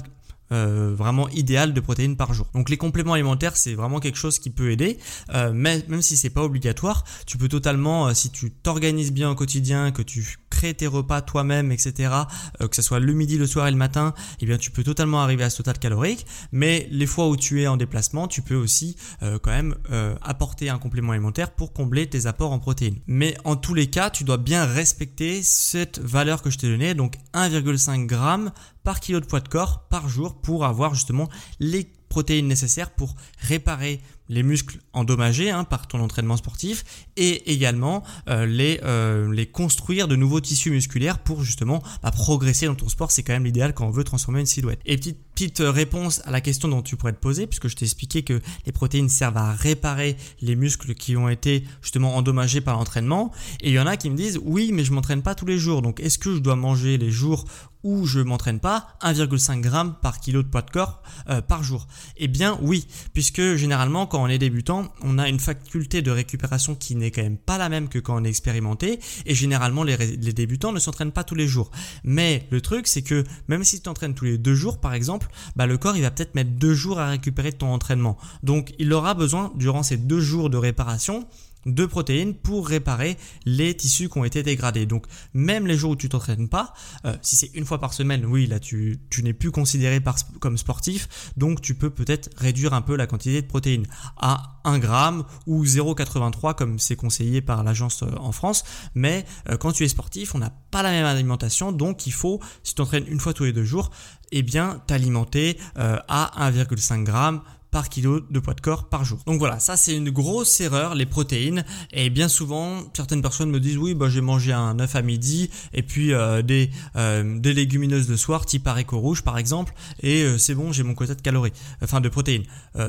euh, 0.50 0.95
vraiment 0.97 1.28
idéal 1.28 1.75
de 1.75 1.81
protéines 1.81 2.17
par 2.17 2.33
jour. 2.33 2.47
Donc 2.55 2.71
les 2.71 2.78
compléments 2.78 3.12
alimentaires 3.12 3.57
c'est 3.57 3.75
vraiment 3.75 4.00
quelque 4.00 4.17
chose 4.17 4.38
qui 4.38 4.49
peut 4.49 4.71
aider, 4.71 4.99
euh, 5.35 5.52
mais 5.55 5.85
même 5.88 6.00
si 6.00 6.17
c'est 6.17 6.31
pas 6.31 6.43
obligatoire, 6.43 7.05
tu 7.26 7.37
peux 7.37 7.49
totalement, 7.49 8.09
euh, 8.09 8.14
si 8.14 8.31
tu 8.31 8.50
t'organises 8.50 9.12
bien 9.12 9.31
au 9.31 9.35
quotidien, 9.35 9.93
que 9.93 10.00
tu 10.00 10.38
crées 10.49 10.73
tes 10.73 10.87
repas 10.87 11.21
toi-même, 11.21 11.71
etc., 11.71 12.11
que 12.59 12.75
ce 12.75 12.83
soit 12.83 12.99
le 12.99 13.12
midi, 13.12 13.37
le 13.37 13.47
soir 13.47 13.69
et 13.69 13.71
le 13.71 13.76
matin, 13.76 14.14
eh 14.40 14.47
bien 14.47 14.57
tu 14.57 14.71
peux 14.71 14.83
totalement 14.83 15.21
arriver 15.21 15.45
à 15.45 15.50
ce 15.50 15.59
total 15.59 15.78
calorique. 15.78 16.26
Mais 16.50 16.88
les 16.90 17.07
fois 17.07 17.28
où 17.28 17.37
tu 17.37 17.62
es 17.62 17.67
en 17.67 17.76
déplacement, 17.76 18.26
tu 18.26 18.43
peux 18.43 18.57
aussi 18.57 18.97
quand 19.21 19.50
même 19.50 19.76
apporter 20.23 20.69
un 20.69 20.78
complément 20.78 21.12
alimentaire 21.12 21.50
pour 21.50 21.73
combler 21.73 22.09
tes 22.09 22.26
apports 22.26 22.52
en 22.52 22.59
protéines. 22.59 22.99
Mais 23.07 23.37
en 23.45 23.55
tous 23.55 23.75
les 23.75 23.88
cas, 23.88 24.11
tu 24.11 24.25
dois 24.25 24.38
bien 24.38 24.64
respecter 24.64 25.43
cette 25.43 26.00
valeur 26.00 26.42
que 26.42 26.51
je 26.51 26.59
t'ai 26.59 26.68
donnée, 26.68 26.94
donc 26.94 27.16
1,5 27.35 28.09
g 28.09 28.51
par 28.88 29.01
kilo 29.01 29.20
de 29.20 29.27
poids 29.27 29.40
de 29.40 29.48
corps 29.48 29.81
par 29.90 30.09
jour 30.09 30.40
pour 30.40 30.64
avoir 30.64 30.94
justement 30.94 31.29
les 31.61 31.92
protéines 32.09 32.48
nécessaires 32.48 32.88
pour 32.88 33.16
réparer 33.38 34.01
les 34.29 34.43
muscles 34.43 34.79
endommagés 34.93 35.51
hein, 35.51 35.64
par 35.64 35.87
ton 35.87 36.01
entraînement 36.01 36.37
sportif 36.37 36.85
et 37.17 37.53
également 37.53 38.03
euh, 38.29 38.47
les, 38.47 38.81
euh, 38.85 39.33
les 39.33 39.47
construire 39.47 40.09
de 40.09 40.17
nouveaux 40.17 40.41
tissus 40.41 40.71
musculaires 40.71 41.19
pour 41.19 41.43
justement 41.43 41.83
bah, 42.03 42.11
progresser 42.11 42.67
dans 42.67 42.75
ton 42.75 42.88
sport. 42.88 43.11
C'est 43.11 43.23
quand 43.23 43.33
même 43.33 43.45
l'idéal 43.45 43.75
quand 43.75 43.87
on 43.87 43.91
veut 43.91 44.05
transformer 44.05 44.41
une 44.41 44.47
silhouette. 44.47 44.81
Et 44.85 44.97
petite, 44.97 45.19
petite 45.35 45.61
réponse 45.61 46.21
à 46.25 46.31
la 46.31 46.41
question 46.41 46.69
dont 46.69 46.83
tu 46.83 46.97
pourrais 46.97 47.12
te 47.12 47.21
poser, 47.21 47.47
puisque 47.47 47.69
je 47.69 47.77
t'ai 47.77 47.85
expliqué 47.85 48.23
que 48.23 48.41
les 48.67 48.73
protéines 48.73 49.09
servent 49.09 49.37
à 49.37 49.53
réparer 49.53 50.17
les 50.41 50.57
muscles 50.57 50.95
qui 50.95 51.17
ont 51.17 51.29
été 51.29 51.64
justement 51.83 52.17
endommagés 52.17 52.61
par 52.61 52.77
l'entraînement. 52.77 53.33
Et 53.61 53.69
il 53.69 53.75
y 53.75 53.81
en 53.81 53.87
a 53.87 53.97
qui 53.97 54.11
me 54.11 54.17
disent 54.17 54.38
oui, 54.43 54.71
mais 54.73 54.85
je 54.85 54.93
m'entraîne 54.93 55.23
pas 55.23 55.35
tous 55.35 55.47
les 55.47 55.59
jours. 55.59 55.83
Donc 55.83 56.01
est-ce 56.01 56.19
que 56.19 56.35
je 56.35 56.41
dois 56.41 56.57
manger 56.57 56.99
les 56.99 57.11
jours 57.11 57.45
où 57.85 58.07
je 58.07 58.21
m'entraîne 58.21 58.61
pas? 58.61 58.88
1,5 59.03 59.62
g 59.62 59.93
par 60.03 60.21
kilo 60.21 60.43
de 60.43 60.49
poids 60.49 60.62
de 60.62 60.71
corps 60.71 61.03
euh, 61.29 61.41
par 61.41 61.62
jour 61.62 61.87
Eh 62.17 62.29
bien 62.29 62.59
oui, 62.61 62.87
puisque 63.12 63.55
généralement 63.55 64.07
quand 64.07 64.17
on 64.22 64.28
est 64.28 64.38
débutant, 64.38 64.92
on 65.02 65.18
a 65.18 65.28
une 65.28 65.40
faculté 65.40 66.02
de 66.02 66.11
récupération 66.11 66.74
qui 66.74 66.94
n'est 66.94 67.11
quand 67.11 67.22
même 67.22 67.38
pas 67.38 67.59
la 67.59 67.68
même 67.68 67.88
que 67.88 67.98
quand 67.98 68.20
on 68.20 68.24
est 68.24 68.28
expérimenté 68.28 69.00
et 69.26 69.35
généralement 69.35 69.83
les, 69.83 69.96
débutants 70.33 70.72
ne 70.72 70.78
s'entraînent 70.78 71.12
pas 71.12 71.24
tous 71.24 71.35
les 71.35 71.46
jours. 71.46 71.70
Mais 72.04 72.46
le 72.50 72.61
truc 72.61 72.87
c'est 72.87 73.02
que 73.02 73.24
même 73.48 73.64
si 73.64 73.76
tu 73.76 73.83
t'entraînes 73.83 74.14
tous 74.14 74.24
les 74.24 74.38
deux 74.38 74.54
jours 74.54 74.78
par 74.78 74.94
exemple, 74.94 75.28
bah, 75.57 75.66
le 75.66 75.78
corps 75.78 75.96
il 75.96 76.02
va 76.02 76.11
peut-être 76.11 76.35
mettre 76.35 76.50
deux 76.50 76.74
jours 76.74 76.98
à 76.98 77.09
récupérer 77.09 77.50
de 77.50 77.57
ton 77.57 77.72
entraînement. 77.72 78.18
Donc 78.42 78.74
il 78.78 78.92
aura 78.92 79.14
besoin 79.14 79.52
durant 79.57 79.83
ces 79.83 79.96
deux 79.96 80.20
jours 80.20 80.50
de 80.50 80.57
réparation 80.57 81.26
de 81.68 81.87
protéines 81.87 82.35
pour 82.35 82.66
réparer 82.66 83.16
les 83.44 83.76
tissus 83.76 84.09
qui 84.09 84.18
ont 84.18 84.24
été 84.24 84.42
dégradés. 84.42 84.87
Donc 84.87 85.07
même 85.35 85.66
les 85.66 85.76
jours 85.76 85.92
où 85.92 85.96
tu 85.96 86.09
t'entraînes 86.09 86.48
pas, 86.48 86.72
euh, 87.04 87.16
si 87.22 87.37
c'est 87.37 87.50
une 87.54 87.64
fois 87.64 87.78
par 87.78 87.92
semaine, 87.92 88.24
oui 88.24 88.46
là 88.46 88.59
tu, 88.59 88.98
n'es 89.22 89.33
plus 89.33 89.50
considéré 89.50 90.00
comme 90.40 90.59
sportif, 90.59 91.09
donc 91.37 91.61
tu 91.61 91.74
peux 91.74 91.90
peut-être 91.90 92.31
réduire 92.37 92.72
un 92.72 92.83
peu 92.83 92.96
la 92.96 93.07
quantité 93.07 93.42
de 93.42 93.46
protéines 93.46 93.87
à 94.16 94.61
1 94.64 94.78
gramme 94.78 95.24
ou 95.46 95.64
0,83 95.64 96.54
comme 96.54 96.78
c'est 96.78 96.96
conseillé 96.96 97.40
par 97.40 97.62
l'agence 97.64 98.02
euh, 98.02 98.11
en 98.18 98.33
France. 98.33 98.64
Mais 98.94 99.24
euh, 99.48 99.57
quand 99.57 99.72
tu 99.72 99.85
es 99.85 99.88
sportif, 99.88 100.35
on 100.35 100.38
n'a 100.38 100.50
pas 100.70 100.83
la 100.83 100.90
même 100.90 101.07
alimentation, 101.07 101.72
donc 101.72 102.07
il 102.07 102.12
faut, 102.12 102.40
si 102.62 102.72
tu 102.72 102.76
t'entraînes 102.76 103.07
une 103.09 103.20
fois 103.20 103.33
tous 103.33 103.44
les 103.44 103.52
deux 103.52 103.64
jours, 103.64 103.90
eh 104.31 104.42
bien 104.42 104.83
t'alimenter 104.87 105.59
à 105.74 106.50
1,5 106.50 107.07
g 107.07 107.40
par 107.70 107.88
kilo 107.88 108.20
de 108.20 108.40
poids 108.40 108.54
de 108.54 108.61
corps 108.61 108.88
par 108.88 109.04
jour. 109.04 109.18
Donc 109.26 109.38
voilà, 109.38 109.59
ça 109.59 109.76
c'est 109.76 109.94
une 109.94 110.11
grosse 110.11 110.61
erreur, 110.61 110.94
les 110.94 111.07
protéines. 111.07 111.64
Et 111.92 112.11
bien 112.11 112.28
souvent, 112.28 112.85
certaines 112.94 113.22
personnes 113.22 113.50
me 113.50 113.61
disent 113.61 113.76
oui, 113.76 113.94
bah, 113.94 114.09
j'ai 114.09 114.20
mangé 114.20 114.52
un 114.52 114.78
œuf 114.81 114.96
à 114.96 115.02
midi 115.02 115.50
et 115.72 115.83
puis 115.83 116.12
euh, 116.12 116.42
des, 116.42 116.70
euh, 116.96 117.38
des 117.38 117.52
légumineuses 117.52 118.09
le 118.09 118.16
soir, 118.16 118.46
type 118.46 118.66
haricots 118.66 119.00
rouges 119.00 119.22
par 119.22 119.38
exemple, 119.38 119.74
et 120.02 120.22
euh, 120.22 120.38
c'est 120.38 120.54
bon, 120.54 120.72
j'ai 120.72 120.83
mon 120.83 120.94
quota 120.94 121.14
de 121.14 121.20
calories, 121.20 121.52
enfin 121.83 122.00
de 122.00 122.09
protéines. 122.09 122.44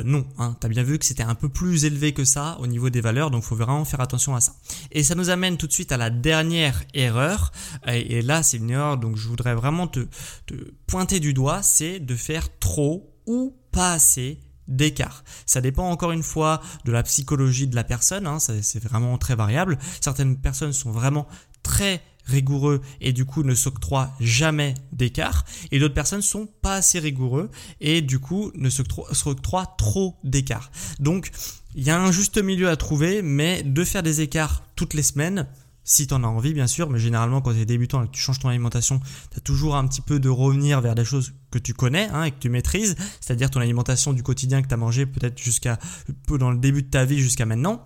non, 0.06 0.26
hein, 0.38 0.56
tu 0.60 0.66
as 0.66 0.70
bien 0.70 0.84
vu 0.84 0.98
que 1.00 1.06
c'était 1.06 1.24
un 1.24 1.36
peu 1.36 1.50
plus 1.50 1.86
élevé 1.86 2.14
que 2.14 2.24
ça 2.24 2.58
au 2.60 2.68
niveau 2.68 2.90
des 2.90 3.02
valeurs, 3.02 3.32
donc 3.32 3.44
faut 3.44 3.56
vraiment 3.56 3.86
faire 3.86 4.02
attention 4.02 4.36
à 4.36 4.42
ça. 4.42 4.54
Et 4.92 5.04
ça 5.04 5.16
nous 5.16 5.30
amène 5.30 5.58
tout 5.58 5.68
de 5.68 5.74
suite 5.74 5.92
à 5.92 5.98
la 5.98 6.10
dernière 6.10 6.84
erreur. 6.94 7.52
Et, 7.88 8.22
là, 8.22 8.44
c'est 8.44 8.58
une 8.58 8.70
erreur, 8.70 8.98
donc 8.98 9.16
je 9.18 9.28
voudrais 9.28 9.56
vraiment 9.56 9.88
te, 9.88 10.08
te 10.46 10.54
pointer 10.88 11.20
du 11.20 11.34
doigt, 11.34 11.62
c'est 11.64 12.00
de 12.00 12.16
faire 12.16 12.48
trop 12.60 13.16
ou 13.26 13.56
pas 13.72 13.94
assez 13.94 14.40
d'écart. 14.70 15.24
Ça 15.46 15.60
dépend 15.60 15.90
encore 15.90 16.12
une 16.12 16.24
fois 16.24 16.62
de 16.86 16.92
la 16.92 17.04
psychologie 17.04 17.68
de 17.68 17.76
la 17.76 17.84
personne, 17.84 18.28
hein, 18.28 18.40
c'est 18.40 18.84
vraiment 18.84 19.18
très 19.18 19.36
variable. 19.36 19.78
Certaines 20.00 20.38
personnes 20.38 20.74
sont 20.74 20.92
vraiment 20.92 21.28
très 21.64 22.02
rigoureux 22.26 22.82
et 23.02 23.12
du 23.12 23.26
coup 23.26 23.44
ne 23.44 23.56
s'octroient 23.56 24.12
jamais 24.20 24.76
d'écart 24.94 25.46
et 25.72 25.80
d'autres 25.80 25.96
personnes 25.96 26.22
sont 26.22 26.48
pas 26.62 26.76
assez 26.76 27.00
rigoureux 27.00 27.50
et 27.82 28.02
du 28.02 28.20
coup 28.20 28.52
ne 28.56 28.70
s'octroient 28.70 29.76
trop 29.78 30.16
d'écart. 30.24 30.72
Donc 31.00 31.32
il 31.76 31.84
y 31.84 31.90
a 31.90 32.00
un 32.00 32.12
juste 32.12 32.42
milieu 32.42 32.70
à 32.70 32.76
trouver 32.76 33.22
mais 33.22 33.64
de 33.64 33.84
faire 33.84 34.04
des 34.04 34.22
écarts 34.22 34.64
toutes 34.76 34.94
les 34.94 35.04
semaines 35.04 35.48
si 35.90 36.06
tu 36.06 36.14
en 36.14 36.24
as 36.24 36.28
envie 36.28 36.54
bien 36.54 36.68
sûr, 36.68 36.88
mais 36.88 37.00
généralement 37.00 37.42
quand 37.42 37.52
tu 37.52 37.60
es 37.60 37.66
débutant 37.66 38.04
et 38.04 38.06
que 38.06 38.12
tu 38.12 38.22
changes 38.22 38.38
ton 38.38 38.50
alimentation, 38.50 39.00
tu 39.32 39.38
as 39.38 39.42
toujours 39.42 39.76
un 39.76 39.88
petit 39.88 40.02
peu 40.02 40.20
de 40.20 40.30
revenir 40.30 40.82
vers 40.82 40.94
des 40.94 41.04
choses 41.04 41.34
que 41.50 41.58
tu 41.58 41.74
connais 41.74 42.08
hein, 42.14 42.26
et 42.26 42.32
que 42.32 42.38
tu 42.38 42.48
maîtrises, 42.48 42.96
c'est-à-dire 43.20 43.50
ton 43.50 43.60
alimentation 43.60 44.14
du 44.14 44.22
quotidien 44.22 44.62
que 44.62 44.68
tu 44.68 44.74
as 44.76 44.78
mangé 44.78 45.08
peut-être 45.08 45.42
jusqu'à 45.42 45.80
peu 46.28 46.38
dans 46.38 46.52
le 46.52 46.60
début 46.60 46.84
de 46.84 46.90
ta 46.90 47.06
vie 47.06 47.18
jusqu'à 47.18 47.48
maintenant. 47.48 47.84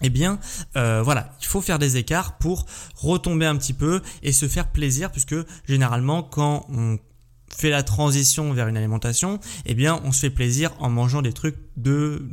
Eh 0.00 0.08
bien, 0.08 0.40
euh, 0.76 1.02
voilà, 1.02 1.36
il 1.40 1.46
faut 1.46 1.60
faire 1.60 1.78
des 1.78 1.98
écarts 1.98 2.38
pour 2.38 2.64
retomber 2.96 3.44
un 3.44 3.56
petit 3.56 3.74
peu 3.74 4.00
et 4.22 4.32
se 4.32 4.48
faire 4.48 4.72
plaisir, 4.72 5.12
puisque 5.12 5.36
généralement, 5.68 6.22
quand 6.22 6.66
on 6.70 6.98
fait 7.56 7.70
la 7.70 7.82
transition 7.82 8.52
vers 8.52 8.68
une 8.68 8.76
alimentation, 8.76 9.38
eh 9.64 9.74
bien, 9.74 10.00
on 10.04 10.12
se 10.12 10.20
fait 10.20 10.30
plaisir 10.30 10.72
en 10.80 10.90
mangeant 10.90 11.22
des 11.22 11.32
trucs 11.32 11.56
de 11.76 12.26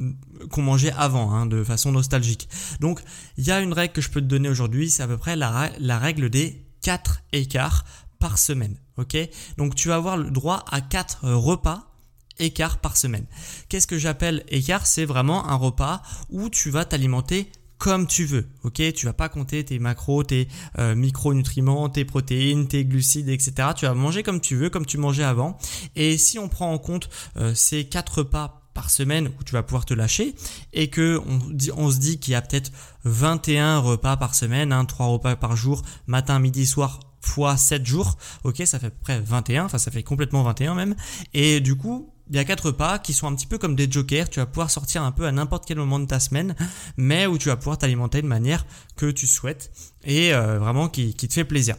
qu'on 0.49 0.63
mangeait 0.63 0.93
avant, 0.97 1.31
hein, 1.31 1.45
de 1.45 1.63
façon 1.63 1.91
nostalgique. 1.91 2.49
Donc 2.79 3.01
il 3.37 3.45
y 3.45 3.51
a 3.51 3.61
une 3.61 3.73
règle 3.73 3.93
que 3.93 4.01
je 4.01 4.09
peux 4.09 4.21
te 4.21 4.25
donner 4.25 4.49
aujourd'hui, 4.49 4.89
c'est 4.89 5.03
à 5.03 5.07
peu 5.07 5.17
près 5.17 5.35
la, 5.35 5.69
règle 5.99 6.29
des 6.29 6.65
4 6.81 7.21
écarts 7.33 7.85
par 8.19 8.37
semaine. 8.37 8.75
Ok? 8.97 9.17
Donc 9.57 9.75
tu 9.75 9.87
vas 9.87 9.95
avoir 9.95 10.17
le 10.17 10.31
droit 10.31 10.65
à 10.71 10.81
4 10.81 11.29
repas 11.29 11.91
écarts 12.39 12.79
par 12.79 12.97
semaine. 12.97 13.25
Qu'est-ce 13.69 13.87
que 13.87 13.99
j'appelle 13.99 14.43
écart? 14.49 14.87
C'est 14.87 15.05
vraiment 15.05 15.47
un 15.47 15.55
repas 15.55 16.01
où 16.29 16.49
tu 16.49 16.71
vas 16.71 16.85
t'alimenter 16.85 17.51
comme 17.81 18.05
tu 18.05 18.25
veux, 18.25 18.47
ok? 18.63 18.93
Tu 18.93 19.07
vas 19.07 19.13
pas 19.13 19.27
compter 19.27 19.65
tes 19.65 19.79
macros, 19.79 20.23
tes 20.23 20.47
euh, 20.77 20.93
micronutriments, 20.93 21.89
tes 21.89 22.05
protéines, 22.05 22.67
tes 22.67 22.85
glucides, 22.85 23.27
etc. 23.27 23.69
Tu 23.75 23.87
vas 23.87 23.95
manger 23.95 24.21
comme 24.21 24.39
tu 24.39 24.55
veux, 24.55 24.69
comme 24.69 24.85
tu 24.85 24.99
mangeais 24.99 25.23
avant. 25.23 25.57
Et 25.95 26.19
si 26.19 26.37
on 26.37 26.47
prend 26.47 26.71
en 26.71 26.77
compte 26.77 27.09
euh, 27.37 27.55
ces 27.55 27.85
quatre 27.85 28.19
repas 28.19 28.61
par 28.75 28.91
semaine 28.91 29.31
où 29.39 29.43
tu 29.43 29.53
vas 29.53 29.63
pouvoir 29.63 29.85
te 29.85 29.95
lâcher 29.95 30.35
et 30.73 30.91
que 30.91 31.19
on, 31.25 31.89
se 31.89 31.97
dit 31.97 32.19
qu'il 32.19 32.33
y 32.33 32.35
a 32.35 32.43
peut-être 32.43 32.71
21 33.05 33.79
repas 33.79 34.15
par 34.15 34.35
semaine, 34.35 34.71
hein, 34.71 34.85
3 34.85 35.07
repas 35.07 35.35
par 35.35 35.55
jour, 35.55 35.81
matin, 36.05 36.37
midi, 36.37 36.67
soir, 36.67 36.99
fois 37.19 37.57
7 37.57 37.83
jours, 37.83 38.19
ok, 38.43 38.61
ça 38.63 38.77
fait 38.77 38.87
à 38.87 38.89
peu 38.91 38.99
près 39.01 39.19
21, 39.19 39.65
enfin 39.65 39.79
ça 39.79 39.89
fait 39.89 40.03
complètement 40.03 40.43
21 40.43 40.75
même, 40.75 40.95
et 41.33 41.59
du 41.61 41.75
coup, 41.75 42.10
il 42.31 42.37
y 42.37 42.39
a 42.39 42.45
quatre 42.45 42.71
pas 42.71 42.97
qui 42.97 43.13
sont 43.13 43.27
un 43.27 43.35
petit 43.35 43.45
peu 43.45 43.57
comme 43.57 43.75
des 43.75 43.91
jokers. 43.91 44.29
Tu 44.29 44.39
vas 44.39 44.45
pouvoir 44.45 44.71
sortir 44.71 45.03
un 45.03 45.11
peu 45.11 45.25
à 45.25 45.33
n'importe 45.33 45.65
quel 45.67 45.77
moment 45.77 45.99
de 45.99 46.05
ta 46.05 46.21
semaine, 46.21 46.55
mais 46.95 47.27
où 47.27 47.37
tu 47.37 47.49
vas 47.49 47.57
pouvoir 47.57 47.77
t'alimenter 47.77 48.21
de 48.21 48.27
manière 48.27 48.65
que 48.95 49.11
tu 49.11 49.27
souhaites 49.27 49.69
et 50.05 50.33
euh, 50.33 50.57
vraiment 50.57 50.87
qui 50.87 51.13
te 51.13 51.33
fait 51.33 51.43
plaisir. 51.43 51.75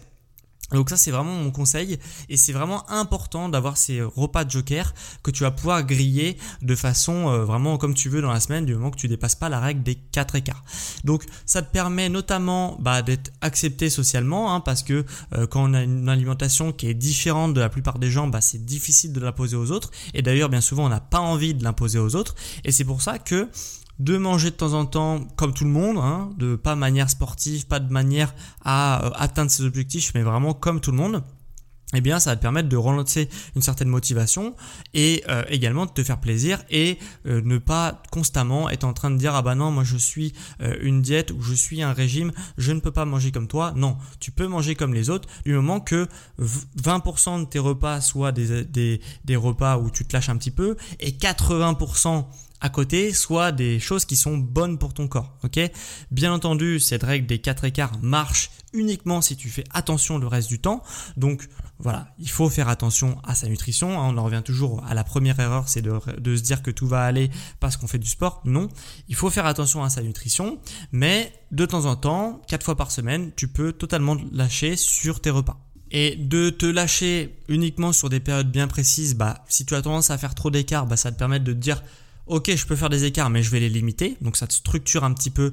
Donc 0.73 0.91
ça 0.91 0.97
c'est 0.97 1.11
vraiment 1.11 1.35
mon 1.35 1.51
conseil. 1.51 1.99
Et 2.29 2.37
c'est 2.37 2.53
vraiment 2.53 2.89
important 2.91 3.49
d'avoir 3.49 3.77
ces 3.77 4.03
repas 4.03 4.45
de 4.45 4.51
joker 4.51 4.95
que 5.23 5.31
tu 5.31 5.43
vas 5.45 5.51
pouvoir 5.51 5.85
griller 5.85 6.37
de 6.63 6.75
façon 6.75 7.29
euh, 7.29 7.45
vraiment 7.45 7.79
comme 7.79 7.95
tu 7.95 8.09
veux 8.09 8.23
dans 8.23 8.33
la 8.33 8.41
semaine 8.41 8.65
du 8.65 8.75
moment 8.75 8.91
que 8.91 8.97
tu 8.97 9.09
dépasses 9.09 9.35
pas 9.35 9.49
la 9.49 9.61
règle 9.61 9.83
des 9.83 9.95
4 9.95 10.37
écarts. 10.37 10.65
Donc 11.05 11.25
ça 11.47 11.63
te 11.63 11.71
permet 11.73 12.09
notamment 12.09 12.77
bah, 12.81 13.03
d'être 13.03 13.33
accepté 13.41 13.91
socialement 13.91 14.55
hein, 14.55 14.61
parce 14.61 14.83
que 14.83 15.05
euh, 15.35 15.47
quand 15.47 15.71
on 15.71 15.75
a 15.75 15.83
une 15.83 16.09
alimentation 16.09 16.73
qui 16.73 16.89
est 16.89 16.95
différente 16.95 17.55
de 17.55 17.61
la 17.61 17.69
plupart 17.69 17.99
des 17.99 18.11
gens, 18.11 18.27
bah, 18.27 18.41
c'est 18.41 18.65
difficile 18.65 19.13
de 19.13 19.21
l'imposer 19.21 19.57
aux 19.57 19.71
autres. 19.71 19.91
Et 20.15 20.23
d'ailleurs 20.23 20.49
bien 20.49 20.61
souvent 20.61 20.87
on 20.87 20.91
n'a 20.91 21.01
pas 21.01 21.21
envie 21.21 21.55
de 21.55 21.65
l'imposer 21.65 21.99
aux 21.99 22.17
autres. 22.17 22.35
Et 22.65 22.73
c'est 22.73 22.85
pour 22.85 23.03
ça 23.03 23.19
que 23.19 23.49
de 23.99 24.17
manger 24.17 24.51
de 24.51 24.57
temps 24.57 24.75
en 24.75 24.87
temps 24.87 25.21
comme 25.37 25.53
tout 25.53 25.65
le 25.65 25.71
monde, 25.71 25.99
hein, 25.99 26.31
de 26.39 26.57
pas 26.57 26.75
manière 26.75 27.11
sportive, 27.11 27.67
pas 27.67 27.81
de 27.81 27.93
manière 27.93 28.35
à 28.65 29.07
euh, 29.07 29.11
atteindre 29.15 29.51
ses 29.51 29.65
objectifs, 29.65 30.13
mais 30.15 30.23
vraiment 30.23 30.55
comme 30.55 30.81
tout 30.81 30.91
le 30.91 30.97
monde 30.97 31.23
eh 31.95 32.01
bien 32.01 32.19
ça 32.19 32.31
va 32.31 32.37
te 32.37 32.41
permettre 32.41 32.71
de 32.71 32.77
relancer 32.79 33.29
une 33.55 33.61
certaine 33.61 33.89
motivation 33.89 34.57
et 34.95 35.23
euh, 35.29 35.45
également 35.51 35.85
de 35.85 35.91
te 35.91 36.03
faire 36.03 36.19
plaisir 36.19 36.65
et 36.71 36.99
euh, 37.27 37.43
ne 37.45 37.59
pas 37.59 38.01
constamment 38.11 38.71
être 38.71 38.85
en 38.85 38.95
train 38.95 39.11
de 39.11 39.19
dire 39.19 39.35
ah 39.35 39.43
bah 39.43 39.55
non 39.55 39.71
moi 39.71 39.85
je 39.85 39.99
suis 39.99 40.33
une 40.81 41.03
diète 41.03 41.33
ou 41.33 41.43
je 41.43 41.53
suis 41.53 41.83
un 41.83 41.93
régime 41.93 42.33
je 42.57 42.73
ne 42.73 42.81
peux 42.81 42.93
pas 42.93 43.05
manger 43.05 43.31
comme 43.31 43.47
toi 43.47 43.75
non 43.77 43.99
tu 44.21 44.31
peux 44.31 44.47
manger 44.47 44.75
comme 44.75 44.95
les 44.95 45.11
autres 45.11 45.29
du 45.45 45.53
moment 45.53 45.81
que 45.81 46.09
20% 46.41 47.41
de 47.41 47.45
tes 47.45 47.59
repas 47.59 48.01
soient 48.01 48.33
des, 48.33 48.65
des, 48.65 49.03
des 49.27 49.37
repas 49.37 49.77
où 49.77 49.91
tu 49.91 50.07
te 50.07 50.17
lâches 50.17 50.31
un 50.31 50.39
petit 50.39 50.51
peu 50.51 50.79
et 50.99 51.11
80% 51.11 52.25
à 52.63 52.69
côté, 52.69 53.13
soit 53.13 53.51
des 53.51 53.81
choses 53.81 54.05
qui 54.05 54.17
sont 54.17 54.39
bonnes 54.39 54.79
pour 54.79 54.95
ton 54.95 55.09
corps. 55.09 55.37
Ok? 55.43 55.59
Bien 56.13 56.33
entendu, 56.33 56.79
cette 56.79 57.03
règle 57.03 57.27
des 57.27 57.41
4 57.41 57.65
écarts 57.65 57.99
marche 58.01 58.53
uniquement 58.73 59.21
si 59.21 59.37
tu 59.37 59.51
fais 59.51 59.65
attention 59.73 60.17
le 60.17 60.29
reste 60.29 60.49
du 60.49 60.61
temps. 60.61 60.85
Donc 61.17 61.49
voilà, 61.81 62.15
il 62.21 62.31
faut 62.31 62.49
faire 62.49 62.69
attention 62.69 63.19
à 63.25 63.35
sa 63.35 63.49
nutrition. 63.49 64.01
Hein. 64.01 64.13
On 64.15 64.17
en 64.17 64.23
revient 64.23 64.43
toujours 64.45 64.85
à 64.87 64.95
la 64.95 65.03
première 65.03 65.41
erreur, 65.41 65.69
c'est 65.69 65.83
de, 65.83 66.37
se 66.37 66.43
dire 66.43 66.63
que 66.63 66.71
tout 66.71 66.87
va 66.87 67.03
aller 67.03 67.31
parce 67.59 67.77
qu'on 67.77 67.89
fait 67.89 67.99
du 67.99 68.09
sport. 68.09 68.41
Non, 68.45 68.69
il 69.09 69.17
faut 69.17 69.29
faire 69.29 69.47
attention 69.47 69.83
à 69.83 69.91
sa 69.91 70.01
nutrition, 70.01 70.61
mais 70.93 71.33
de 71.51 71.67
temps 71.67 71.87
en 71.87 71.97
temps, 71.97 72.41
4 72.47 72.65
fois 72.65 72.77
par 72.77 72.93
semaine, 72.93 73.33
tu 73.35 73.49
peux 73.49 73.73
totalement 73.73 74.17
lâcher 74.31 74.77
sur 74.77 75.21
tes 75.21 75.31
repas. 75.31 75.59
Et 75.91 76.15
de 76.15 76.49
te 76.49 76.65
lâcher 76.65 77.37
uniquement 77.49 77.93
sur 77.93 78.09
des 78.09 78.21
périodes 78.21 78.53
bien 78.53 78.69
précises, 78.69 79.17
bah, 79.17 79.45
si 79.49 79.67
tu 79.67 79.75
as 79.75 79.83
tendance 79.83 80.11
à 80.11 80.17
faire 80.17 80.37
trop 80.37 80.51
d'écart, 80.51 80.87
bah, 80.87 80.97
ça 80.97 81.11
te 81.11 81.19
permet 81.19 81.41
de 81.41 81.53
te 81.53 81.59
dire 81.59 81.83
ok, 82.33 82.57
je 82.57 82.67
peux 82.67 82.77
faire 82.77 82.89
des 82.89 83.05
écarts, 83.05 83.31
mais 83.31 83.43
je 83.43 83.51
vais 83.51 83.61
les 83.61 83.69
limiter. 83.69 84.17
Donc 84.21 84.37
ça 84.37 84.47
te 84.47 84.55
structure 84.55 85.05
un 85.05 85.13
petit 85.13 85.31
peu 85.31 85.53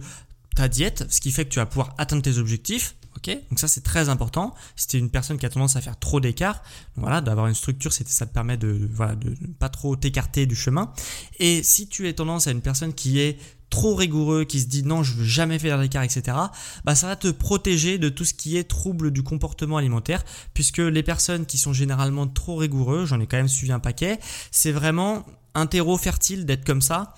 ta 0.56 0.68
diète, 0.68 1.06
ce 1.10 1.22
qui 1.22 1.32
fait 1.32 1.46
que 1.46 1.50
tu 1.50 1.60
vas 1.60 1.65
pouvoir 1.65 1.94
atteindre 1.98 2.22
tes 2.22 2.38
objectifs. 2.38 2.96
Ok, 3.18 3.36
donc 3.50 3.60
ça 3.60 3.68
c'est 3.68 3.82
très 3.82 4.08
important. 4.08 4.54
Si 4.76 4.88
tu 4.88 4.98
es 4.98 5.00
une 5.00 5.10
personne 5.10 5.38
qui 5.38 5.46
a 5.46 5.50
tendance 5.50 5.76
à 5.76 5.82
faire 5.82 5.98
trop 5.98 6.20
d'écarts, 6.20 6.63
voilà, 6.96 7.22
d'avoir 7.22 7.48
une 7.48 7.56
structure, 7.56 7.92
ça 7.92 8.26
te 8.26 8.34
permet 8.34 8.56
de, 8.56 8.88
voilà, 8.94 9.15
de 9.15 9.30
ne 9.30 9.54
pas 9.54 9.68
trop 9.68 9.96
t'écarter 9.96 10.46
du 10.46 10.56
chemin. 10.56 10.94
Et 11.39 11.63
si 11.63 11.88
tu 11.88 12.08
es 12.08 12.13
tendance 12.13 12.48
à 12.48 12.52
une 12.52 12.62
personne 12.62 12.94
qui 12.94 13.20
est 13.20 13.38
trop 13.70 13.96
rigoureux, 13.96 14.46
qui 14.46 14.62
se 14.62 14.68
dit 14.68 14.84
non, 14.84 15.04
je 15.04 15.13
veux 15.13 15.26
jamais 15.26 15.60
faire 15.60 15.80
d'écart, 15.80 16.04
etc., 16.04 16.38
bah 16.86 16.96
ça 16.96 17.08
va 17.08 17.15
te 17.15 17.28
protéger 17.28 17.98
de 17.98 18.10
tout 18.10 18.26
ce 18.26 18.34
qui 18.34 18.58
est 18.58 18.63
trouble 18.63 19.12
du 19.12 19.24
comportement 19.24 19.78
alimentaire, 19.78 20.24
puisque 20.54 20.78
les 20.78 21.04
personnes 21.04 21.46
qui 21.46 21.58
sont 21.58 21.74
généralement 21.74 22.28
trop 22.28 22.56
rigoureux, 22.56 23.06
j'en 23.06 23.20
ai 23.20 23.28
quand 23.28 23.38
même 23.38 23.50
suivi 23.50 23.72
un 23.72 23.80
paquet, 23.80 24.20
c'est 24.52 24.72
vraiment 24.72 25.26
un 25.60 25.98
fertile 25.98 26.45
d'être 26.45 26.65
comme 26.65 26.82
ça 26.82 27.13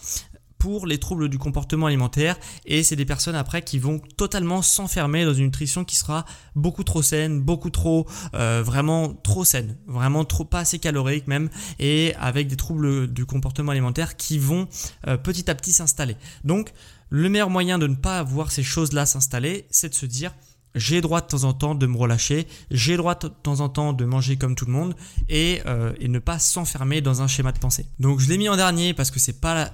pour 0.61 0.85
les 0.85 0.99
troubles 0.99 1.27
du 1.27 1.39
comportement 1.39 1.87
alimentaire 1.87 2.37
et 2.65 2.83
c'est 2.83 2.95
des 2.95 3.05
personnes 3.05 3.33
après 3.35 3.63
qui 3.63 3.79
vont 3.79 3.99
totalement 4.15 4.61
s'enfermer 4.61 5.25
dans 5.25 5.33
une 5.33 5.45
nutrition 5.45 5.83
qui 5.83 5.95
sera 5.95 6.23
beaucoup 6.55 6.83
trop 6.83 7.01
saine, 7.01 7.41
beaucoup 7.41 7.71
trop 7.71 8.05
euh, 8.35 8.61
vraiment 8.63 9.11
trop 9.11 9.43
saine, 9.43 9.75
vraiment 9.87 10.23
trop 10.23 10.45
pas 10.45 10.59
assez 10.59 10.77
calorique 10.77 11.25
même 11.25 11.49
et 11.79 12.13
avec 12.19 12.47
des 12.47 12.57
troubles 12.57 13.11
du 13.11 13.25
comportement 13.25 13.71
alimentaire 13.71 14.17
qui 14.17 14.37
vont 14.37 14.67
euh, 15.07 15.17
petit 15.17 15.49
à 15.49 15.55
petit 15.55 15.73
s'installer. 15.73 16.15
Donc 16.43 16.73
le 17.09 17.27
meilleur 17.27 17.49
moyen 17.49 17.79
de 17.79 17.87
ne 17.87 17.95
pas 17.95 18.19
avoir 18.19 18.51
ces 18.51 18.63
choses-là 18.63 19.07
s'installer, 19.07 19.65
c'est 19.71 19.89
de 19.89 19.95
se 19.95 20.05
dire 20.05 20.31
j'ai 20.75 21.01
droit 21.01 21.21
de 21.21 21.27
temps 21.27 21.43
en 21.43 21.53
temps 21.53 21.75
de 21.75 21.85
me 21.87 21.97
relâcher, 21.97 22.47
j'ai 22.69 22.97
droit 22.97 23.15
de 23.15 23.27
temps 23.27 23.59
en 23.59 23.69
temps 23.69 23.93
de 23.93 24.05
manger 24.05 24.37
comme 24.37 24.55
tout 24.55 24.65
le 24.65 24.71
monde 24.71 24.95
et, 25.29 25.61
euh, 25.65 25.93
et 25.99 26.07
ne 26.07 26.19
pas 26.19 26.39
s'enfermer 26.39 27.01
dans 27.01 27.21
un 27.21 27.27
schéma 27.27 27.51
de 27.51 27.59
pensée. 27.59 27.85
Donc 27.99 28.19
je 28.19 28.29
l'ai 28.29 28.37
mis 28.37 28.49
en 28.49 28.55
dernier 28.55 28.93
parce 28.93 29.11
que 29.11 29.19
c'est 29.19 29.41
pas 29.41 29.71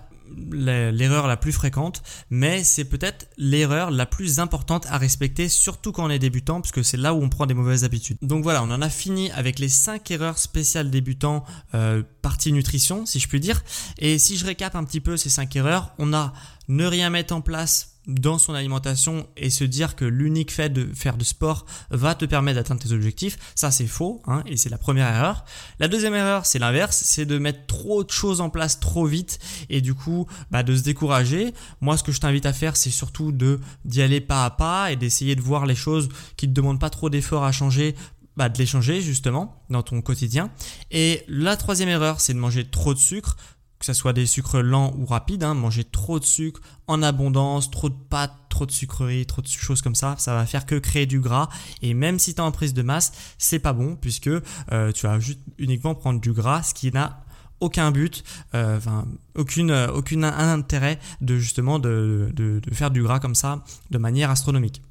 l'erreur 0.51 1.27
la 1.27 1.37
plus 1.37 1.51
fréquente, 1.51 2.01
mais 2.29 2.63
c'est 2.63 2.85
peut-être 2.85 3.27
l'erreur 3.37 3.91
la 3.91 4.05
plus 4.05 4.39
importante 4.39 4.85
à 4.87 4.97
respecter, 4.97 5.49
surtout 5.49 5.91
quand 5.91 6.05
on 6.05 6.09
est 6.09 6.19
débutant, 6.19 6.61
parce 6.61 6.71
que 6.71 6.83
c'est 6.83 6.97
là 6.97 7.13
où 7.13 7.21
on 7.21 7.29
prend 7.29 7.45
des 7.45 7.53
mauvaises 7.53 7.83
habitudes. 7.83 8.17
Donc 8.21 8.43
voilà, 8.43 8.63
on 8.63 8.71
en 8.71 8.81
a 8.81 8.89
fini 8.89 9.31
avec 9.31 9.59
les 9.59 9.69
5 9.69 10.09
erreurs 10.11 10.37
spéciales 10.37 10.89
débutants, 10.89 11.43
euh, 11.73 12.03
partie 12.21 12.51
nutrition, 12.51 13.05
si 13.05 13.19
je 13.19 13.27
puis 13.27 13.39
dire. 13.39 13.63
Et 13.99 14.19
si 14.19 14.37
je 14.37 14.45
récap 14.45 14.75
un 14.75 14.83
petit 14.83 15.01
peu 15.01 15.17
ces 15.17 15.29
5 15.29 15.55
erreurs, 15.55 15.93
on 15.97 16.13
a 16.13 16.33
ne 16.67 16.85
rien 16.85 17.09
mettre 17.09 17.33
en 17.33 17.41
place 17.41 17.96
dans 18.07 18.37
son 18.37 18.53
alimentation 18.53 19.27
et 19.35 19.49
se 19.49 19.63
dire 19.63 19.95
que 19.95 20.05
l'unique 20.05 20.51
fait 20.51 20.69
de 20.69 20.89
faire 20.93 21.17
du 21.17 21.25
sport 21.25 21.65
va 21.89 22.15
te 22.15 22.25
permettre 22.25 22.55
d'atteindre 22.55 22.81
tes 22.81 22.93
objectifs, 22.93 23.37
ça 23.55 23.69
c'est 23.69 23.87
faux, 23.87 24.21
hein, 24.25 24.43
et 24.45 24.57
c'est 24.57 24.69
la 24.69 24.77
première 24.77 25.13
erreur. 25.13 25.45
La 25.79 25.87
deuxième 25.87 26.15
erreur, 26.15 26.45
c'est 26.45 26.59
l'inverse, 26.59 27.01
c'est 27.05 27.25
de 27.25 27.37
mettre 27.37 27.65
trop 27.67 28.03
de 28.03 28.11
choses 28.11 28.41
en 28.41 28.49
place 28.49 28.79
trop 28.79 29.05
vite 29.05 29.39
et 29.69 29.81
du 29.81 29.93
coup 29.93 30.25
bah, 30.51 30.63
de 30.63 30.75
se 30.75 30.83
décourager. 30.83 31.53
Moi, 31.81 31.97
ce 31.97 32.03
que 32.03 32.11
je 32.11 32.19
t'invite 32.19 32.45
à 32.45 32.53
faire, 32.53 32.77
c'est 32.77 32.89
surtout 32.89 33.31
de 33.31 33.59
d'y 33.85 34.01
aller 34.01 34.21
pas 34.21 34.45
à 34.45 34.49
pas 34.49 34.91
et 34.91 34.95
d'essayer 34.95 35.35
de 35.35 35.41
voir 35.41 35.65
les 35.65 35.75
choses 35.75 36.09
qui 36.37 36.47
te 36.47 36.53
demandent 36.53 36.79
pas 36.79 36.89
trop 36.89 37.09
d'efforts 37.09 37.43
à 37.43 37.51
changer 37.51 37.95
bah, 38.37 38.49
de 38.49 38.57
les 38.59 38.67
changer 38.67 39.01
justement 39.01 39.63
dans 39.71 39.81
ton 39.81 40.01
quotidien. 40.01 40.51
Et 40.91 41.23
la 41.27 41.57
troisième 41.57 41.89
erreur, 41.89 42.21
c'est 42.21 42.33
de 42.33 42.39
manger 42.39 42.65
trop 42.65 42.93
de 42.93 42.99
sucre 42.99 43.35
que 43.79 43.85
ce 43.85 43.93
soit 43.93 44.13
des 44.13 44.25
sucres 44.25 44.61
lents 44.61 44.93
ou 44.97 45.05
rapides, 45.05 45.43
hein, 45.43 45.53
manger 45.53 45.83
trop 45.83 46.19
de 46.19 46.25
sucre 46.25 46.61
en 46.87 47.03
abondance, 47.03 47.69
trop 47.69 47.89
de 47.89 47.95
pâtes, 48.09 48.33
trop 48.49 48.65
de 48.65 48.71
sucreries, 48.71 49.25
trop 49.25 49.41
de 49.41 49.47
choses 49.47 49.81
comme 49.81 49.95
ça, 49.95 50.15
ça 50.17 50.33
va 50.33 50.45
faire 50.45 50.65
que 50.65 50.75
créer 50.75 51.05
du 51.05 51.19
gras. 51.19 51.49
Et 51.81 51.93
même 51.93 52.19
si 52.19 52.33
tu 52.33 52.39
es 52.39 52.43
en 52.43 52.51
prise 52.51 52.73
de 52.73 52.81
masse, 52.81 53.11
c'est 53.37 53.59
pas 53.59 53.73
bon 53.73 53.95
puisque 53.95 54.27
euh, 54.27 54.91
tu 54.91 55.05
vas 55.05 55.19
juste 55.19 55.39
uniquement 55.57 55.95
prendre 55.95 56.19
du 56.19 56.33
gras, 56.33 56.63
ce 56.63 56.73
qui 56.73 56.91
n'a 56.91 57.23
aucun 57.59 57.91
but, 57.91 58.23
euh, 58.53 58.77
enfin 58.77 59.05
aucune, 59.35 59.71
aucun 59.71 60.23
intérêt 60.23 60.99
de 61.21 61.37
justement 61.37 61.79
de, 61.79 62.31
de, 62.33 62.59
de 62.59 62.73
faire 62.73 62.91
du 62.91 63.01
gras 63.03 63.19
comme 63.19 63.35
ça 63.35 63.63
de 63.89 63.97
manière 63.97 64.29
astronomique. 64.29 64.81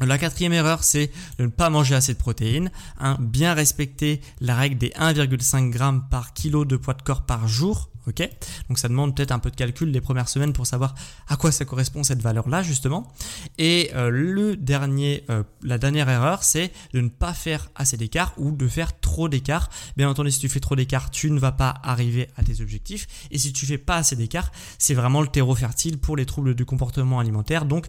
La 0.00 0.18
quatrième 0.18 0.54
erreur, 0.54 0.82
c'est 0.84 1.10
de 1.38 1.44
ne 1.44 1.50
pas 1.50 1.68
manger 1.68 1.94
assez 1.94 2.14
de 2.14 2.18
protéines, 2.18 2.70
hein, 2.98 3.16
bien 3.20 3.52
respecter 3.54 4.20
la 4.40 4.56
règle 4.56 4.78
des 4.78 4.88
1,5 4.90 5.72
g 5.72 6.00
par 6.10 6.32
kilo 6.32 6.64
de 6.64 6.76
poids 6.76 6.94
de 6.94 7.02
corps 7.02 7.26
par 7.26 7.46
jour. 7.46 7.91
Ok 8.06 8.28
Donc 8.68 8.78
ça 8.78 8.88
demande 8.88 9.14
peut-être 9.14 9.32
un 9.32 9.38
peu 9.38 9.50
de 9.50 9.56
calcul 9.56 9.90
les 9.90 10.00
premières 10.00 10.28
semaines 10.28 10.52
pour 10.52 10.66
savoir 10.66 10.94
à 11.28 11.36
quoi 11.36 11.52
ça 11.52 11.64
correspond 11.64 12.02
cette 12.02 12.20
valeur-là 12.20 12.62
justement. 12.62 13.12
Et 13.58 13.90
euh, 13.94 14.10
le 14.10 14.56
dernier, 14.56 15.24
euh, 15.30 15.42
la 15.62 15.78
dernière 15.78 16.08
erreur, 16.08 16.42
c'est 16.42 16.72
de 16.92 17.00
ne 17.00 17.08
pas 17.08 17.32
faire 17.32 17.70
assez 17.74 17.96
d'écart 17.96 18.34
ou 18.36 18.50
de 18.52 18.68
faire 18.68 18.98
trop 19.00 19.28
d'écart. 19.28 19.70
Bien 19.96 20.08
entendu, 20.08 20.30
si 20.30 20.40
tu 20.40 20.48
fais 20.48 20.60
trop 20.60 20.76
d'écart, 20.76 21.10
tu 21.10 21.30
ne 21.30 21.38
vas 21.38 21.52
pas 21.52 21.74
arriver 21.82 22.28
à 22.36 22.42
tes 22.42 22.60
objectifs. 22.60 23.06
Et 23.30 23.38
si 23.38 23.52
tu 23.52 23.66
fais 23.66 23.78
pas 23.78 23.96
assez 23.96 24.16
d'écart, 24.16 24.50
c'est 24.78 24.94
vraiment 24.94 25.20
le 25.20 25.28
terreau 25.28 25.54
fertile 25.54 25.98
pour 25.98 26.16
les 26.16 26.26
troubles 26.26 26.54
du 26.54 26.64
comportement 26.64 27.20
alimentaire. 27.20 27.64
Donc 27.64 27.86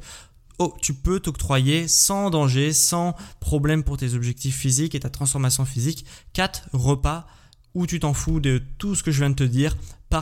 oh, 0.60 0.73
tu 0.82 0.93
peux 0.93 1.19
t'octroyer 1.19 1.88
sans 1.88 2.30
danger, 2.30 2.73
sans 2.73 3.15
problème 3.39 3.84
pour 3.84 3.97
tes 3.97 4.13
objectifs 4.13 4.58
physiques 4.58 4.95
et 4.95 4.99
ta 4.99 5.10
transformation 5.10 5.65
physique, 5.65 6.06
4 6.34 6.69
repas 6.73 7.26
où 7.73 7.88
tu 7.88 7.99
t'en 7.99 8.13
fous 8.13 8.39
de 8.39 8.62
tout 8.78 8.95
ce 8.95 9.04
que 9.04 9.12
je 9.12 9.19
viens 9.19 9.30
de 9.32 9.36
te 9.36 9.43
dire 9.43 9.76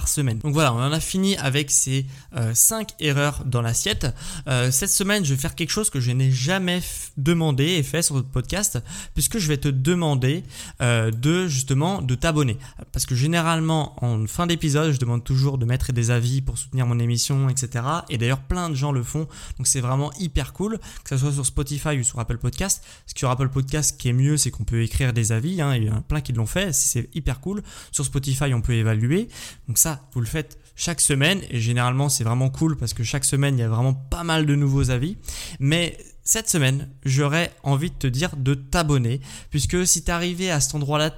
semaine. 0.07 0.39
Donc 0.39 0.53
voilà, 0.53 0.73
on 0.73 0.77
en 0.79 0.91
a 0.91 0.99
fini 0.99 1.37
avec 1.37 1.71
ces 1.71 2.05
5 2.53 2.91
erreurs 2.99 3.43
dans 3.45 3.61
l'assiette. 3.61 4.07
cette 4.71 4.89
semaine, 4.89 5.25
je 5.25 5.33
vais 5.33 5.39
faire 5.39 5.55
quelque 5.55 5.69
chose 5.69 5.89
que 5.89 5.99
je 5.99 6.11
n'ai 6.11 6.31
jamais 6.31 6.81
demandé 7.17 7.65
et 7.65 7.83
fait 7.83 8.01
sur 8.01 8.15
votre 8.15 8.29
podcast, 8.29 8.79
puisque 9.13 9.37
je 9.37 9.47
vais 9.47 9.57
te 9.57 9.67
demander 9.67 10.43
de 10.79 11.47
justement 11.47 12.01
de 12.01 12.15
t'abonner. 12.15 12.57
Parce 12.91 13.05
que 13.05 13.15
généralement, 13.15 13.95
en 14.03 14.25
fin 14.27 14.47
d'épisode, 14.47 14.91
je 14.91 14.99
demande 14.99 15.23
toujours 15.23 15.57
de 15.57 15.65
mettre 15.65 15.91
des 15.91 16.11
avis 16.11 16.41
pour 16.41 16.57
soutenir 16.57 16.85
mon 16.85 16.99
émission, 16.99 17.49
etc. 17.49 17.83
Et 18.09 18.17
d'ailleurs, 18.17 18.41
plein 18.41 18.69
de 18.69 18.75
gens 18.75 18.91
le 18.91 19.03
font. 19.03 19.27
Donc 19.57 19.67
c'est 19.67 19.81
vraiment 19.81 20.11
hyper 20.19 20.53
cool, 20.53 20.79
que 21.03 21.09
ce 21.09 21.17
soit 21.17 21.33
sur 21.33 21.45
Spotify 21.45 21.99
ou 21.99 22.03
sur 22.03 22.19
Apple 22.19 22.37
Podcast. 22.37 22.83
Ce 23.07 23.13
sur 23.17 23.29
Apple 23.29 23.49
Podcast, 23.49 23.99
qui 23.99 24.09
est 24.09 24.13
mieux, 24.13 24.37
c'est 24.37 24.51
qu'on 24.51 24.63
peut 24.63 24.81
écrire 24.81 25.13
des 25.13 25.31
avis. 25.31 25.61
Hein, 25.61 25.75
il 25.75 25.83
y 25.83 25.89
en 25.89 25.97
a 25.97 26.01
plein 26.01 26.21
qui 26.21 26.33
l'ont 26.33 26.45
fait. 26.45 26.73
C'est 26.73 27.09
hyper 27.13 27.39
cool. 27.39 27.61
Sur 27.91 28.05
Spotify, 28.05 28.53
on 28.53 28.61
peut 28.61 28.73
évaluer. 28.73 29.27
Donc 29.67 29.77
ça, 29.81 30.07
vous 30.13 30.21
le 30.21 30.27
faites 30.27 30.59
chaque 30.75 31.01
semaine. 31.01 31.41
Et 31.49 31.59
généralement, 31.59 32.07
c'est 32.07 32.23
vraiment 32.23 32.49
cool 32.49 32.77
parce 32.77 32.93
que 32.93 33.03
chaque 33.03 33.25
semaine, 33.25 33.57
il 33.57 33.61
y 33.61 33.63
a 33.63 33.67
vraiment 33.67 33.93
pas 33.93 34.23
mal 34.23 34.45
de 34.45 34.55
nouveaux 34.55 34.91
avis. 34.91 35.17
Mais 35.59 35.97
cette 36.23 36.49
semaine, 36.49 36.87
j'aurais 37.03 37.51
envie 37.63 37.89
de 37.89 37.95
te 37.95 38.07
dire 38.07 38.35
de 38.37 38.53
t'abonner, 38.53 39.21
puisque 39.49 39.87
si 39.87 40.03
tu 40.03 40.09
es 40.09 40.13
arrivé 40.13 40.51
à 40.51 40.59
cet 40.59 40.75
endroit-là 40.75 41.11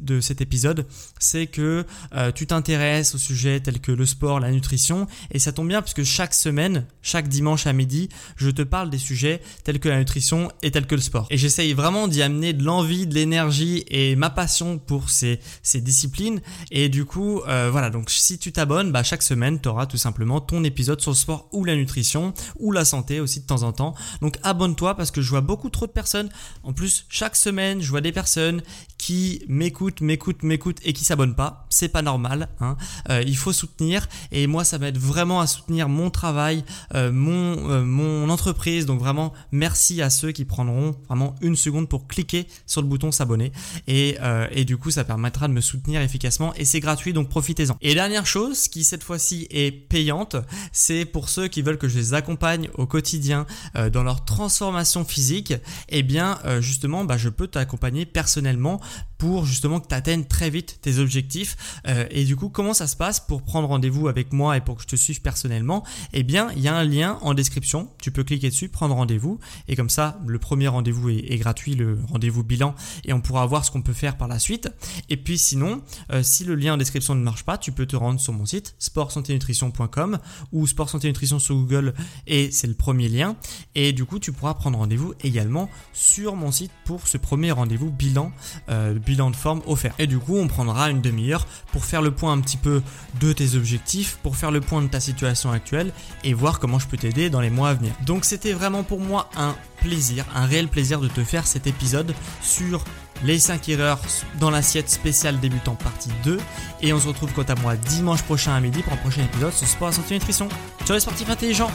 de 0.00 0.20
cet 0.20 0.40
épisode, 0.40 0.86
c'est 1.18 1.46
que 1.46 1.84
euh, 2.14 2.30
tu 2.30 2.46
t'intéresses 2.46 3.14
au 3.14 3.18
sujet 3.18 3.60
tels 3.60 3.80
que 3.80 3.90
le 3.90 4.06
sport, 4.06 4.38
la 4.38 4.52
nutrition, 4.52 5.06
et 5.32 5.38
ça 5.38 5.52
tombe 5.52 5.68
bien 5.68 5.82
puisque 5.82 6.04
chaque 6.04 6.34
semaine, 6.34 6.86
chaque 7.02 7.28
dimanche 7.28 7.66
à 7.66 7.72
midi, 7.72 8.08
je 8.36 8.50
te 8.50 8.62
parle 8.62 8.90
des 8.90 8.98
sujets 8.98 9.42
tels 9.64 9.80
que 9.80 9.88
la 9.88 9.98
nutrition 9.98 10.50
et 10.62 10.70
tels 10.70 10.86
que 10.86 10.94
le 10.94 11.00
sport. 11.00 11.26
Et 11.30 11.36
j'essaye 11.36 11.72
vraiment 11.72 12.06
d'y 12.06 12.22
amener 12.22 12.52
de 12.52 12.62
l'envie, 12.62 13.06
de 13.06 13.14
l'énergie 13.14 13.84
et 13.88 14.14
ma 14.14 14.30
passion 14.30 14.78
pour 14.78 15.10
ces, 15.10 15.40
ces 15.62 15.80
disciplines. 15.80 16.40
Et 16.70 16.88
du 16.88 17.04
coup, 17.04 17.40
euh, 17.48 17.70
voilà, 17.72 17.90
donc 17.90 18.10
si 18.10 18.38
tu 18.38 18.52
t'abonnes, 18.52 18.92
bah, 18.92 19.02
chaque 19.02 19.22
semaine, 19.22 19.60
tu 19.60 19.68
auras 19.68 19.86
tout 19.86 19.96
simplement 19.96 20.40
ton 20.40 20.62
épisode 20.62 21.00
sur 21.00 21.10
le 21.10 21.16
sport 21.16 21.48
ou 21.52 21.64
la 21.64 21.74
nutrition, 21.74 22.32
ou 22.60 22.70
la 22.70 22.84
santé 22.84 23.20
aussi 23.20 23.40
de 23.40 23.46
temps 23.46 23.64
en 23.64 23.72
temps. 23.72 23.94
Donc 24.20 24.38
abonne-toi 24.44 24.94
parce 24.94 25.10
que 25.10 25.20
je 25.20 25.30
vois 25.30 25.40
beaucoup 25.40 25.70
trop 25.70 25.86
de 25.86 25.92
personnes. 25.92 26.28
En 26.62 26.72
plus, 26.72 27.06
chaque 27.08 27.36
semaine, 27.36 27.80
je 27.80 27.90
vois 27.90 28.00
des 28.00 28.12
personnes 28.12 28.62
qui 29.04 29.42
m'écoutent, 29.48 30.00
m'écoutent, 30.00 30.42
m'écoutent 30.42 30.78
et 30.82 30.94
qui 30.94 31.04
s'abonnent 31.04 31.34
pas. 31.34 31.66
C'est 31.68 31.88
pas 31.88 32.00
normal. 32.00 32.48
Hein. 32.60 32.76
Euh, 33.10 33.22
il 33.26 33.36
faut 33.36 33.52
soutenir 33.52 34.08
et 34.32 34.46
moi, 34.46 34.64
ça 34.64 34.78
m'aide 34.78 34.96
vraiment 34.96 35.40
à 35.40 35.46
soutenir 35.46 35.90
mon 35.90 36.08
travail, 36.08 36.64
euh, 36.94 37.12
mon, 37.12 37.70
euh, 37.70 37.84
mon 37.84 38.30
entreprise. 38.30 38.86
Donc 38.86 39.00
vraiment, 39.00 39.34
merci 39.52 40.00
à 40.00 40.08
ceux 40.08 40.32
qui 40.32 40.46
prendront 40.46 40.94
vraiment 41.06 41.34
une 41.42 41.54
seconde 41.54 41.86
pour 41.88 42.06
cliquer 42.06 42.46
sur 42.66 42.80
le 42.80 42.88
bouton 42.88 43.12
s'abonner 43.12 43.52
et, 43.86 44.16
et 44.52 44.64
du 44.64 44.76
coup, 44.76 44.90
ça 44.90 45.04
permettra 45.04 45.48
de 45.48 45.52
me 45.52 45.60
soutenir 45.60 46.00
efficacement 46.00 46.54
et 46.54 46.64
c'est 46.64 46.80
gratuit. 46.80 47.12
Donc 47.12 47.28
profitez-en. 47.28 47.76
Et 47.82 47.94
dernière 47.94 48.26
chose 48.26 48.68
qui 48.68 48.84
cette 48.84 49.02
fois-ci 49.02 49.46
est 49.50 49.70
payante, 49.70 50.36
c'est 50.72 51.04
pour 51.04 51.28
ceux 51.28 51.48
qui 51.48 51.60
veulent 51.60 51.78
que 51.78 51.88
je 51.88 51.98
les 51.98 52.14
accompagne 52.14 52.70
au 52.74 52.86
quotidien 52.86 53.46
dans 53.92 54.02
leur 54.02 54.24
transformation 54.34 55.04
physique, 55.04 55.52
et 55.52 55.98
eh 55.98 56.02
bien 56.02 56.40
euh, 56.44 56.60
justement 56.60 57.04
bah, 57.04 57.16
je 57.16 57.28
peux 57.28 57.46
t'accompagner 57.46 58.04
personnellement 58.04 58.80
pour 59.24 59.46
justement 59.46 59.80
que 59.80 59.88
tu 59.88 59.94
atteignes 59.94 60.24
très 60.24 60.50
vite 60.50 60.80
tes 60.82 60.98
objectifs. 60.98 61.80
Euh, 61.86 62.06
et 62.10 62.24
du 62.24 62.36
coup, 62.36 62.48
comment 62.48 62.74
ça 62.74 62.86
se 62.86 62.96
passe 62.96 63.20
pour 63.20 63.42
prendre 63.42 63.68
rendez-vous 63.68 64.08
avec 64.08 64.32
moi 64.32 64.56
et 64.56 64.60
pour 64.60 64.76
que 64.76 64.82
je 64.82 64.86
te 64.86 64.96
suive 64.96 65.22
personnellement? 65.22 65.84
Eh 66.12 66.22
bien, 66.22 66.50
il 66.56 66.62
y 66.62 66.68
a 66.68 66.76
un 66.76 66.84
lien 66.84 67.18
en 67.22 67.32
description. 67.32 67.90
Tu 68.02 68.10
peux 68.10 68.24
cliquer 68.24 68.50
dessus, 68.50 68.68
prendre 68.68 68.94
rendez-vous. 68.94 69.38
Et 69.68 69.76
comme 69.76 69.88
ça, 69.88 70.20
le 70.26 70.38
premier 70.38 70.68
rendez-vous 70.68 71.10
est, 71.10 71.38
gratuit, 71.38 71.74
le 71.74 71.98
rendez-vous 72.08 72.44
bilan, 72.44 72.74
et 73.04 73.12
on 73.12 73.20
pourra 73.20 73.46
voir 73.46 73.64
ce 73.64 73.70
qu'on 73.70 73.82
peut 73.82 73.92
faire 73.92 74.16
par 74.16 74.28
la 74.28 74.38
suite. 74.38 74.68
Et 75.08 75.16
puis 75.16 75.38
sinon, 75.38 75.82
euh, 76.12 76.22
si 76.22 76.44
le 76.44 76.54
lien 76.54 76.74
en 76.74 76.76
description 76.76 77.14
ne 77.14 77.22
marche 77.22 77.44
pas, 77.44 77.56
tu 77.56 77.72
peux 77.72 77.86
te 77.86 77.96
rendre 77.96 78.20
sur 78.20 78.32
mon 78.32 78.46
site 78.46 78.74
sportsanténutrition.com 78.78 80.18
ou 80.52 80.66
sport 80.66 80.90
santé 80.90 81.08
nutrition 81.08 81.38
sur 81.38 81.54
Google 81.54 81.94
et 82.26 82.50
c'est 82.50 82.66
le 82.66 82.74
premier 82.74 83.08
lien. 83.08 83.36
Et 83.74 83.92
du 83.92 84.04
coup, 84.04 84.18
tu 84.24 84.32
pourras 84.32 84.54
prendre 84.54 84.78
rendez-vous 84.78 85.12
également 85.22 85.68
sur 85.92 86.34
mon 86.34 86.50
site 86.50 86.72
pour 86.86 87.08
ce 87.08 87.18
premier 87.18 87.52
rendez-vous 87.52 87.90
bilan. 87.90 88.32
Euh, 88.70 88.94
bilan 88.94 89.30
de 89.30 89.36
forme 89.36 89.60
offert. 89.66 89.92
Et 89.98 90.06
du 90.06 90.18
coup, 90.18 90.38
on 90.38 90.48
prendra 90.48 90.88
une 90.88 91.02
demi-heure 91.02 91.46
pour 91.72 91.84
faire 91.84 92.00
le 92.00 92.10
point 92.10 92.32
un 92.32 92.40
petit 92.40 92.56
peu 92.56 92.82
de 93.20 93.34
tes 93.34 93.54
objectifs, 93.54 94.18
pour 94.22 94.36
faire 94.36 94.50
le 94.50 94.62
point 94.62 94.80
de 94.80 94.86
ta 94.86 94.98
situation 94.98 95.52
actuelle 95.52 95.92
et 96.22 96.32
voir 96.32 96.58
comment 96.58 96.78
je 96.78 96.86
peux 96.86 96.96
t'aider 96.96 97.28
dans 97.28 97.42
les 97.42 97.50
mois 97.50 97.68
à 97.68 97.74
venir. 97.74 97.92
Donc 98.06 98.24
c'était 98.24 98.54
vraiment 98.54 98.82
pour 98.82 98.98
moi 98.98 99.28
un 99.36 99.54
plaisir, 99.82 100.24
un 100.34 100.46
réel 100.46 100.68
plaisir 100.68 101.00
de 101.00 101.08
te 101.08 101.22
faire 101.22 101.46
cet 101.46 101.66
épisode 101.66 102.14
sur 102.40 102.82
les 103.24 103.38
5 103.38 103.68
erreurs 103.68 104.00
dans 104.40 104.50
l'assiette 104.50 104.88
spéciale 104.88 105.38
débutant 105.38 105.74
partie 105.74 106.10
2. 106.24 106.38
Et 106.80 106.94
on 106.94 106.98
se 106.98 107.08
retrouve 107.08 107.30
quant 107.34 107.42
à 107.42 107.54
moi 107.56 107.76
dimanche 107.76 108.22
prochain 108.22 108.54
à 108.54 108.60
midi 108.60 108.82
pour 108.82 108.94
un 108.94 108.96
prochain 108.96 109.22
épisode 109.22 109.52
sur 109.52 109.68
Sport 109.68 109.90
et 109.90 109.92
Santé 109.92 110.14
Nutrition. 110.14 110.48
Ciao 110.86 110.94
les 110.94 111.00
sportifs 111.00 111.28
intelligents 111.28 111.70